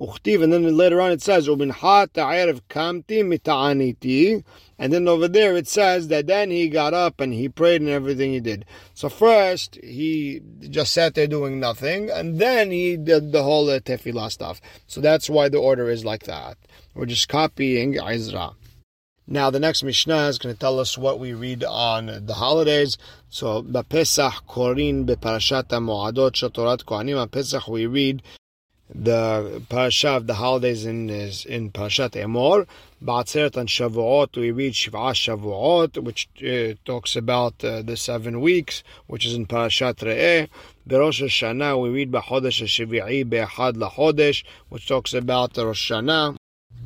Uchtiv, 0.00 0.42
and 0.42 0.52
then 0.52 0.76
later 0.76 1.00
on 1.00 1.10
it 1.10 1.22
says, 1.22 1.46
ta'erev 1.46 2.60
kamti 2.68 3.22
mita'aniti. 3.22 4.44
And 4.78 4.92
then 4.92 5.08
over 5.08 5.26
there 5.26 5.56
it 5.56 5.66
says 5.66 6.06
that 6.08 6.28
then 6.28 6.52
he 6.52 6.68
got 6.68 6.94
up 6.94 7.20
and 7.20 7.34
he 7.34 7.48
prayed 7.48 7.80
and 7.80 7.90
everything 7.90 8.32
he 8.32 8.38
did. 8.38 8.64
So 8.94 9.08
first 9.08 9.76
he 9.82 10.40
just 10.60 10.92
sat 10.92 11.14
there 11.14 11.26
doing 11.26 11.58
nothing, 11.58 12.10
and 12.10 12.38
then 12.38 12.70
he 12.70 12.96
did 12.96 13.32
the 13.32 13.42
whole 13.42 13.68
uh, 13.68 13.80
tefillah 13.80 14.30
stuff. 14.30 14.60
So 14.86 15.00
that's 15.00 15.28
why 15.28 15.48
the 15.48 15.58
order 15.58 15.90
is 15.90 16.04
like 16.04 16.24
that. 16.24 16.58
We're 16.94 17.06
just 17.06 17.28
copying 17.28 17.98
Ezra. 17.98 18.52
Now 19.30 19.50
the 19.50 19.60
next 19.60 19.82
Mishnah 19.82 20.28
is 20.28 20.38
going 20.38 20.54
to 20.54 20.58
tell 20.58 20.80
us 20.80 20.96
what 20.96 21.20
we 21.20 21.34
read 21.34 21.62
on 21.62 22.24
the 22.24 22.34
holidays. 22.34 22.96
So 23.28 23.62
Bapesach 23.62 24.46
Korin 24.48 25.06
Beparashat 25.06 25.64
Moadot 25.64 26.32
Shatorat 26.32 26.84
Kohanim. 26.84 27.30
Pesach 27.30 27.68
we 27.68 27.84
read 27.84 28.22
the 28.94 29.62
parasha 29.68 30.10
of 30.10 30.26
the 30.26 30.34
holidays 30.34 30.86
in 30.86 31.10
is 31.10 31.44
in 31.44 31.70
Parashat 31.70 32.12
Emor. 32.12 32.66
Ba'atzeret 33.04 33.56
and 33.56 33.68
Shavuot, 33.68 34.36
we 34.36 34.50
read 34.50 34.72
Shiv'a 34.72 35.12
Shavuot, 35.12 36.02
which 36.02 36.28
uh, 36.42 36.74
talks 36.84 37.14
about 37.14 37.62
uh, 37.62 37.82
the 37.82 37.96
seven 37.96 38.40
weeks, 38.40 38.82
which 39.06 39.24
is 39.24 39.34
in 39.34 39.46
Parashat 39.46 39.96
Re'eh. 39.96 40.48
Berosh 40.88 41.22
Hashanah, 41.22 41.80
we 41.80 41.90
read 41.90 42.10
B'chodesh 42.10 42.62
HaShivi'i 42.62 43.28
Be'echad 43.28 43.74
LaChodesh, 43.74 44.42
which 44.68 44.88
talks 44.88 45.14
about 45.14 45.56
Rosh 45.56 45.92
Hashanah. 45.92 46.36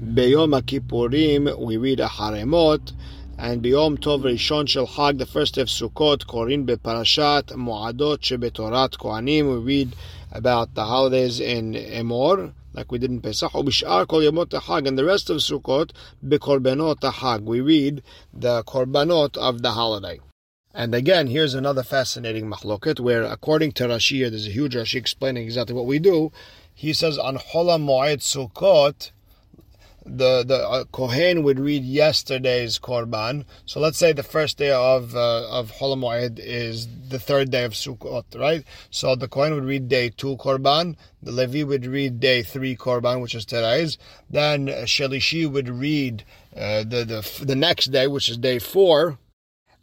Beyom 0.03 0.61
HaKippurim, 0.61 1.59
we 1.59 1.77
read 1.77 2.01
Aharemot. 2.01 2.93
And 3.39 3.63
Biyom 3.63 3.99
Tov 3.99 4.23
Rishon 4.23 4.69
Shel 4.69 4.87
Chag, 4.87 5.19
the 5.19 5.27
first 5.27 5.55
day 5.55 5.63
of 5.63 5.69
Sukkot, 5.69 6.27
Korin 6.27 6.67
Beparashat 6.67 7.45
Moadot 7.57 8.19
Shebetorat 8.19 8.99
Kohanim, 8.99 9.51
we 9.51 9.65
read 9.65 9.97
about 10.33 10.75
the 10.75 10.85
holidays 10.85 11.41
in 11.41 11.75
Emor, 11.75 12.55
like 12.73 12.91
we 12.91 12.99
did 12.99 13.11
in 13.11 13.21
Pesach. 13.21 13.53
Ubishar 13.53 14.07
kol 14.09 14.87
and 14.87 14.99
the 14.99 15.05
rest 15.05 15.31
of 15.31 15.37
Sukkot 15.39 15.93
bekorbanot 16.27 17.13
hag. 17.13 17.43
We 17.43 17.61
read 17.61 18.03
the 18.33 18.65
korbanot 18.65 19.37
of 19.37 19.63
the 19.63 19.73
holiday. 19.73 20.21
And 20.75 20.95
again, 20.95 21.27
here's 21.27 21.53
another 21.55 21.83
fascinating 21.83 22.51
mahloket 22.51 22.99
where, 22.99 23.25
according 23.25 23.73
to 23.73 23.85
Rashi, 23.85 24.29
there's 24.29 24.47
a 24.47 24.51
huge 24.51 24.75
Rashi 24.75 24.95
explaining 24.95 25.45
exactly 25.45 25.75
what 25.75 25.85
we 25.85 25.99
do. 25.99 26.33
He 26.75 26.95
says 26.95 27.19
on 27.19 27.37
Hola 27.37 27.79
Moed 27.79 28.21
Sukkot, 28.21 29.11
the 30.05 30.45
the 30.45 30.69
uh, 30.69 30.85
kohen 30.85 31.43
would 31.43 31.59
read 31.59 31.85
yesterday's 31.85 32.79
korban. 32.79 33.45
So 33.67 33.81
let's 33.81 33.99
say 33.99 34.13
the 34.13 34.23
first 34.23 34.59
day 34.59 34.71
of 34.71 35.15
uh, 35.15 35.49
of 35.49 35.71
Hol 35.71 35.97
Moed 35.97 36.39
is 36.39 36.89
the 37.09 37.19
third 37.19 37.51
day 37.51 37.65
of 37.65 37.73
Sukkot, 37.73 38.39
right? 38.39 38.65
So 38.91 39.15
the 39.15 39.29
kohen 39.29 39.55
would 39.55 39.65
read 39.65 39.89
day 39.89 40.11
two 40.11 40.37
korban. 40.37 40.97
The 41.23 41.33
Levi 41.33 41.63
would 41.63 41.87
read 41.87 42.21
day 42.21 42.43
three 42.43 42.77
korban, 42.77 43.23
which 43.23 43.35
is 43.35 43.45
today's. 43.45 43.99
Then 44.29 44.67
Shelishi 44.67 45.51
would 45.51 45.69
read 45.69 46.25
uh, 46.57 46.85
the 46.85 47.05
the 47.05 47.45
the 47.45 47.57
next 47.57 47.87
day, 47.87 48.07
which 48.07 48.29
is 48.29 48.39
day 48.39 48.59
four. 48.59 49.19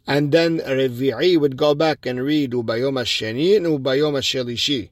And 0.06 0.32
then 0.32 0.58
Revi'i 0.58 1.38
would 1.38 1.56
go 1.56 1.74
back 1.74 2.04
and 2.04 2.22
read 2.24 2.52
Ubayom 2.52 2.98
Sheni 3.04 3.56
and 3.56 3.66
Ubayom 3.66 4.16
Shelishi 4.18 4.88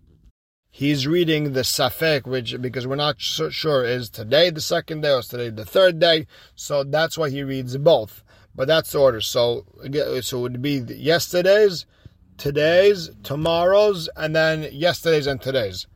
he's 0.70 1.06
reading 1.06 1.52
the 1.52 1.60
Safek, 1.60 2.26
which 2.26 2.60
because 2.60 2.86
we're 2.86 2.96
not 2.96 3.20
sure 3.20 3.84
is 3.84 4.10
today 4.10 4.50
the 4.50 4.60
second 4.60 5.02
day 5.02 5.12
or 5.12 5.22
today 5.22 5.50
the 5.50 5.64
third 5.64 5.98
day. 5.98 6.26
So 6.54 6.84
that's 6.84 7.18
why 7.18 7.30
he 7.30 7.42
reads 7.42 7.76
both. 7.76 8.22
But 8.54 8.68
that's 8.68 8.92
the 8.92 8.98
order. 8.98 9.20
So 9.20 9.64
so 10.20 10.38
it 10.38 10.42
would 10.42 10.62
be 10.62 10.78
yesterday's, 10.88 11.86
today's, 12.36 13.10
tomorrow's, 13.22 14.08
and 14.16 14.34
then 14.34 14.68
yesterday's 14.72 15.26
and 15.26 15.40
today's. 15.40 15.86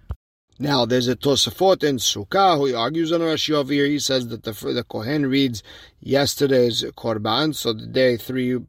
Now, 0.59 0.85
there's 0.85 1.09
a 1.09 1.17
Tosafot 1.17 1.83
in 1.83 1.97
Sukkah 1.97 2.57
who 2.57 2.77
argues 2.77 3.11
on 3.11 3.21
Rashi 3.21 3.53
over 3.55 3.73
here. 3.73 3.87
He 3.87 3.99
says 3.99 4.29
that 4.29 4.45
the, 4.45 4.53
the 4.53 4.85
Kohen 4.85 5.27
reads 5.27 5.63
yesterday's 6.01 6.85
Korban, 6.97 7.55
so 7.55 7.73
the 7.73 7.87
day 7.87 8.17
three, 8.17 8.55
uh, 8.55 8.61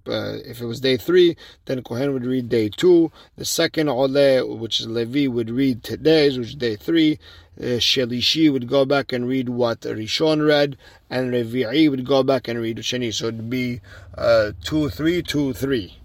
if 0.45 0.61
it 0.61 0.65
was 0.65 0.79
day 0.79 0.97
three, 0.97 1.35
then 1.65 1.83
Kohen 1.83 2.13
would 2.13 2.25
read 2.25 2.49
day 2.49 2.69
two. 2.69 3.11
The 3.35 3.45
second 3.45 3.89
Ole, 3.89 4.57
which 4.57 4.79
is 4.79 4.87
Levi, 4.87 5.27
would 5.27 5.49
read 5.49 5.83
today's, 5.83 6.37
which 6.37 6.49
is 6.49 6.55
day 6.55 6.77
three. 6.77 7.19
Uh, 7.59 7.77
Shelishi 7.77 8.51
would 8.51 8.67
go 8.67 8.85
back 8.85 9.13
and 9.13 9.27
read 9.27 9.49
what 9.49 9.81
Rishon 9.81 10.47
read, 10.47 10.77
and 11.09 11.31
Revi'i 11.31 11.91
would 11.91 12.05
go 12.05 12.23
back 12.23 12.47
and 12.47 12.59
read 12.59 12.77
Sheni. 12.77 13.13
So 13.13 13.27
it'd 13.27 13.49
be 13.49 13.81
uh, 14.17 14.53
two, 14.63 14.89
three, 14.89 15.21
two, 15.21 15.53
three. 15.53 15.99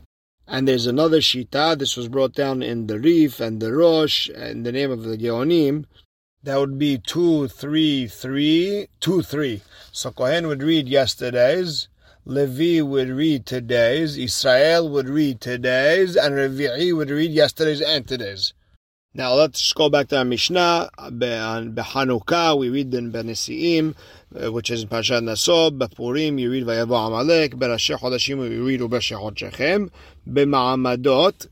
And 0.50 0.66
there's 0.66 0.86
another 0.86 1.20
Shita, 1.20 1.78
this 1.78 1.94
was 1.94 2.08
brought 2.08 2.32
down 2.32 2.62
in 2.62 2.86
the 2.86 2.98
Rif 2.98 3.38
and 3.38 3.60
the 3.60 3.70
Rosh, 3.70 4.30
in 4.30 4.62
the 4.62 4.72
name 4.72 4.90
of 4.90 5.02
the 5.02 5.18
Geonim. 5.18 5.84
That 6.42 6.58
would 6.58 6.78
be 6.78 6.96
2, 6.96 7.48
3, 7.48 8.06
3, 8.06 8.88
2, 8.98 9.22
3. 9.22 9.62
So 9.92 10.10
Kohen 10.10 10.46
would 10.46 10.62
read 10.62 10.88
yesterday's, 10.88 11.88
Levi 12.24 12.80
would 12.80 13.10
read 13.10 13.44
today's, 13.44 14.16
Israel 14.16 14.88
would 14.88 15.10
read 15.10 15.42
today's, 15.42 16.16
and 16.16 16.34
Revi'i 16.34 16.96
would 16.96 17.10
read 17.10 17.30
yesterday's 17.30 17.82
and 17.82 18.08
today's. 18.08 18.54
Now 19.14 19.34
let's 19.34 19.72
go 19.72 19.88
back 19.88 20.08
to 20.08 20.18
our 20.18 20.24
Mishnah. 20.24 20.90
Behanukah, 20.98 22.58
we 22.58 22.68
read 22.68 22.94
in 22.94 23.10
Benesiim, 23.10 23.94
uh, 24.38 24.52
which 24.52 24.70
is 24.70 24.82
in 24.82 24.88
Parashat 24.88 25.24
Naso. 25.24 25.70
Bepurim, 25.70 26.38
you 26.38 26.50
read 26.50 26.64
Vayavo 26.64 27.08
Amalek. 27.08 27.56
Berasheh 27.56 27.98
Chodashim, 27.98 28.38
we 28.38 28.58
read 28.58 28.80
Ubesheh 28.80 29.18
Chodshechem. 29.18 29.90
Bema'amadot, 30.28 31.48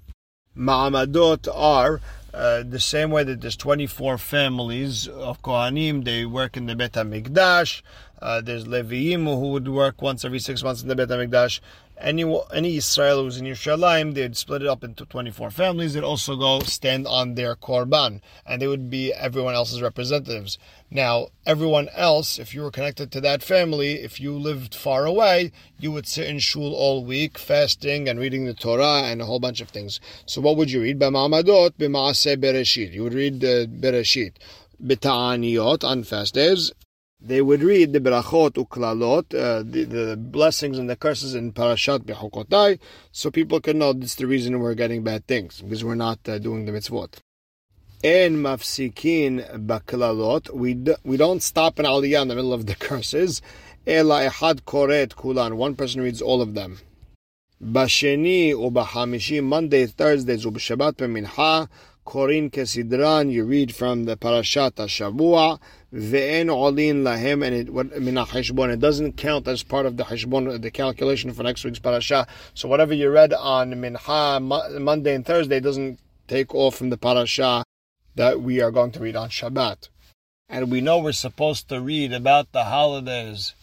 Ma'amadot 0.56 1.48
are 1.54 2.00
uh, 2.34 2.62
the 2.62 2.80
same 2.80 3.10
way 3.10 3.24
that 3.24 3.40
there's 3.40 3.56
24 3.56 4.18
families 4.18 5.08
of 5.08 5.40
Kohanim, 5.40 6.04
they 6.04 6.26
work 6.26 6.56
in 6.56 6.66
the 6.66 6.76
Bet 6.76 6.92
HaMikdash. 6.92 7.80
Uh, 8.20 8.40
there's 8.40 8.66
Leviim 8.66 9.24
who 9.24 9.52
would 9.52 9.68
work 9.68 10.02
once 10.02 10.24
every 10.24 10.38
six 10.38 10.62
months 10.62 10.82
in 10.82 10.88
the 10.88 10.94
Bet 10.94 11.08
HaMikdash 11.08 11.60
any 11.98 12.24
any 12.52 12.76
Israel 12.76 13.22
who's 13.22 13.38
in 13.38 13.46
Yerushalayim, 13.46 14.14
they'd 14.14 14.36
split 14.36 14.62
it 14.62 14.68
up 14.68 14.84
into 14.84 15.06
24 15.06 15.50
families. 15.50 15.94
They'd 15.94 16.04
also 16.04 16.36
go 16.36 16.60
stand 16.60 17.06
on 17.06 17.34
their 17.34 17.56
korban, 17.56 18.20
and 18.44 18.60
they 18.60 18.66
would 18.66 18.90
be 18.90 19.12
everyone 19.12 19.54
else's 19.54 19.80
representatives. 19.80 20.58
Now, 20.90 21.28
everyone 21.44 21.88
else, 21.94 22.38
if 22.38 22.54
you 22.54 22.62
were 22.62 22.70
connected 22.70 23.10
to 23.12 23.20
that 23.22 23.42
family, 23.42 23.94
if 23.94 24.20
you 24.20 24.32
lived 24.32 24.74
far 24.74 25.04
away, 25.04 25.52
you 25.80 25.90
would 25.90 26.06
sit 26.06 26.28
in 26.28 26.38
shul 26.38 26.74
all 26.74 27.04
week, 27.04 27.38
fasting 27.38 28.08
and 28.08 28.20
reading 28.20 28.44
the 28.44 28.54
Torah 28.54 29.02
and 29.04 29.20
a 29.20 29.26
whole 29.26 29.40
bunch 29.40 29.60
of 29.60 29.70
things. 29.70 30.00
So, 30.26 30.40
what 30.40 30.56
would 30.56 30.70
you 30.70 30.82
read? 30.82 31.00
B'ma'amadot, 31.00 31.72
b'ma'aseh 31.72 32.36
bereshit. 32.36 32.92
You 32.92 33.04
would 33.04 33.14
read 33.14 33.40
the 33.40 33.68
bereshit. 33.68 34.34
B'ta'aniyot 34.84 35.82
on 35.82 36.04
fast 36.04 36.34
days, 36.34 36.72
they 37.20 37.40
would 37.40 37.62
read 37.62 37.92
the 37.92 38.00
berachot 38.00 38.52
uklalot, 38.52 39.34
uh, 39.34 39.62
the, 39.62 39.84
the 39.84 40.16
blessings 40.16 40.78
and 40.78 40.88
the 40.88 40.96
curses 40.96 41.34
in 41.34 41.52
Parashat 41.52 42.00
Bechukotai, 42.00 42.78
so 43.10 43.30
people 43.30 43.60
can 43.60 43.78
know 43.78 43.92
this 43.92 44.10
is 44.10 44.16
the 44.16 44.26
reason 44.26 44.58
we're 44.60 44.74
getting 44.74 45.02
bad 45.02 45.26
things, 45.26 45.62
because 45.62 45.82
we're 45.82 45.94
not 45.94 46.18
uh, 46.28 46.38
doing 46.38 46.66
the 46.66 46.72
mitzvot. 46.72 47.14
En 48.04 48.36
mafsikin 48.36 49.66
baklalot, 49.66 50.50
we, 50.50 50.76
we 51.04 51.16
don't 51.16 51.42
stop 51.42 51.78
an 51.78 51.86
aliyah 51.86 52.22
in 52.22 52.28
the 52.28 52.34
middle 52.34 52.52
of 52.52 52.66
the 52.66 52.74
curses, 52.86 53.40
ela 53.86 54.28
ehad 54.28 54.62
koret 54.62 55.16
kulan, 55.16 55.56
one 55.56 55.74
person 55.74 56.02
reads 56.02 56.20
all 56.20 56.42
of 56.42 56.54
them. 56.54 56.78
Basheni 57.62 58.52
ubahamishi, 58.52 59.42
Monday, 59.42 59.86
Thursdays, 59.86 60.44
ubashabat 60.44 60.96
mincha. 60.96 61.68
Korin 62.06 62.52
Kesidran, 62.52 63.32
you 63.32 63.44
read 63.44 63.74
from 63.74 64.04
the 64.04 64.16
Parashat 64.16 64.74
Shavua, 64.76 65.58
Ve'en 65.92 66.48
Olin 66.48 67.02
Lahem, 67.02 67.44
and 67.44 67.54
it, 67.54 67.70
what, 67.70 67.90
Heshbon, 67.90 68.72
it 68.72 68.78
doesn't 68.78 69.16
count 69.16 69.48
as 69.48 69.64
part 69.64 69.86
of 69.86 69.96
the 69.96 70.04
Heshbon, 70.04 70.54
uh, 70.54 70.56
the 70.56 70.70
calculation 70.70 71.32
for 71.32 71.42
next 71.42 71.64
week's 71.64 71.80
Parasha. 71.80 72.28
So 72.54 72.68
whatever 72.68 72.94
you 72.94 73.10
read 73.10 73.34
on 73.34 73.72
Mincha, 73.72 74.80
Monday 74.80 75.16
and 75.16 75.26
Thursday, 75.26 75.58
doesn't 75.58 75.98
take 76.28 76.54
off 76.54 76.76
from 76.76 76.90
the 76.90 76.96
Parasha 76.96 77.64
that 78.14 78.40
we 78.40 78.60
are 78.60 78.70
going 78.70 78.92
to 78.92 79.00
read 79.00 79.16
on 79.16 79.28
Shabbat. 79.28 79.88
And 80.48 80.70
we 80.70 80.80
know 80.80 80.98
we're 80.98 81.10
supposed 81.10 81.68
to 81.70 81.80
read 81.80 82.12
about 82.12 82.52
the 82.52 82.64
holidays 82.64 83.54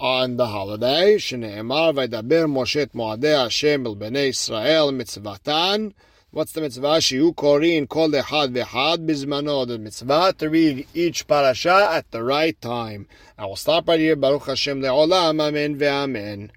on 0.00 0.36
the 0.36 0.48
holiday. 0.48 1.18
Shneemar 1.18 1.94
Vaydaber 1.94 2.50
Moshe 2.50 2.84
Moadei 2.88 3.44
Hashem 3.44 3.86
El 3.86 3.94
Bnei 3.94 4.30
Israel 4.30 4.90
Mitzvatan. 4.90 5.94
What's 6.32 6.50
the 6.52 6.60
mitzvah? 6.60 6.98
Shiu 6.98 7.34
korin 7.34 7.88
kol 7.88 8.10
echad 8.10 8.52
v'echad 8.52 9.06
bizmano. 9.06 9.66
The 9.66 9.78
mitzvah 9.78 10.34
to 10.38 10.50
read 10.50 10.86
each 10.92 11.26
parasha 11.28 11.88
at 11.92 12.10
the 12.10 12.24
right 12.24 12.60
time. 12.60 13.06
I 13.38 13.46
will 13.46 13.54
stop 13.54 13.86
right 13.88 14.00
here. 14.00 14.16
Baruch 14.16 14.46
Hashem 14.46 14.82
le'olam. 14.82 15.40
Amen 15.40 15.78
ve'amen. 15.78 16.50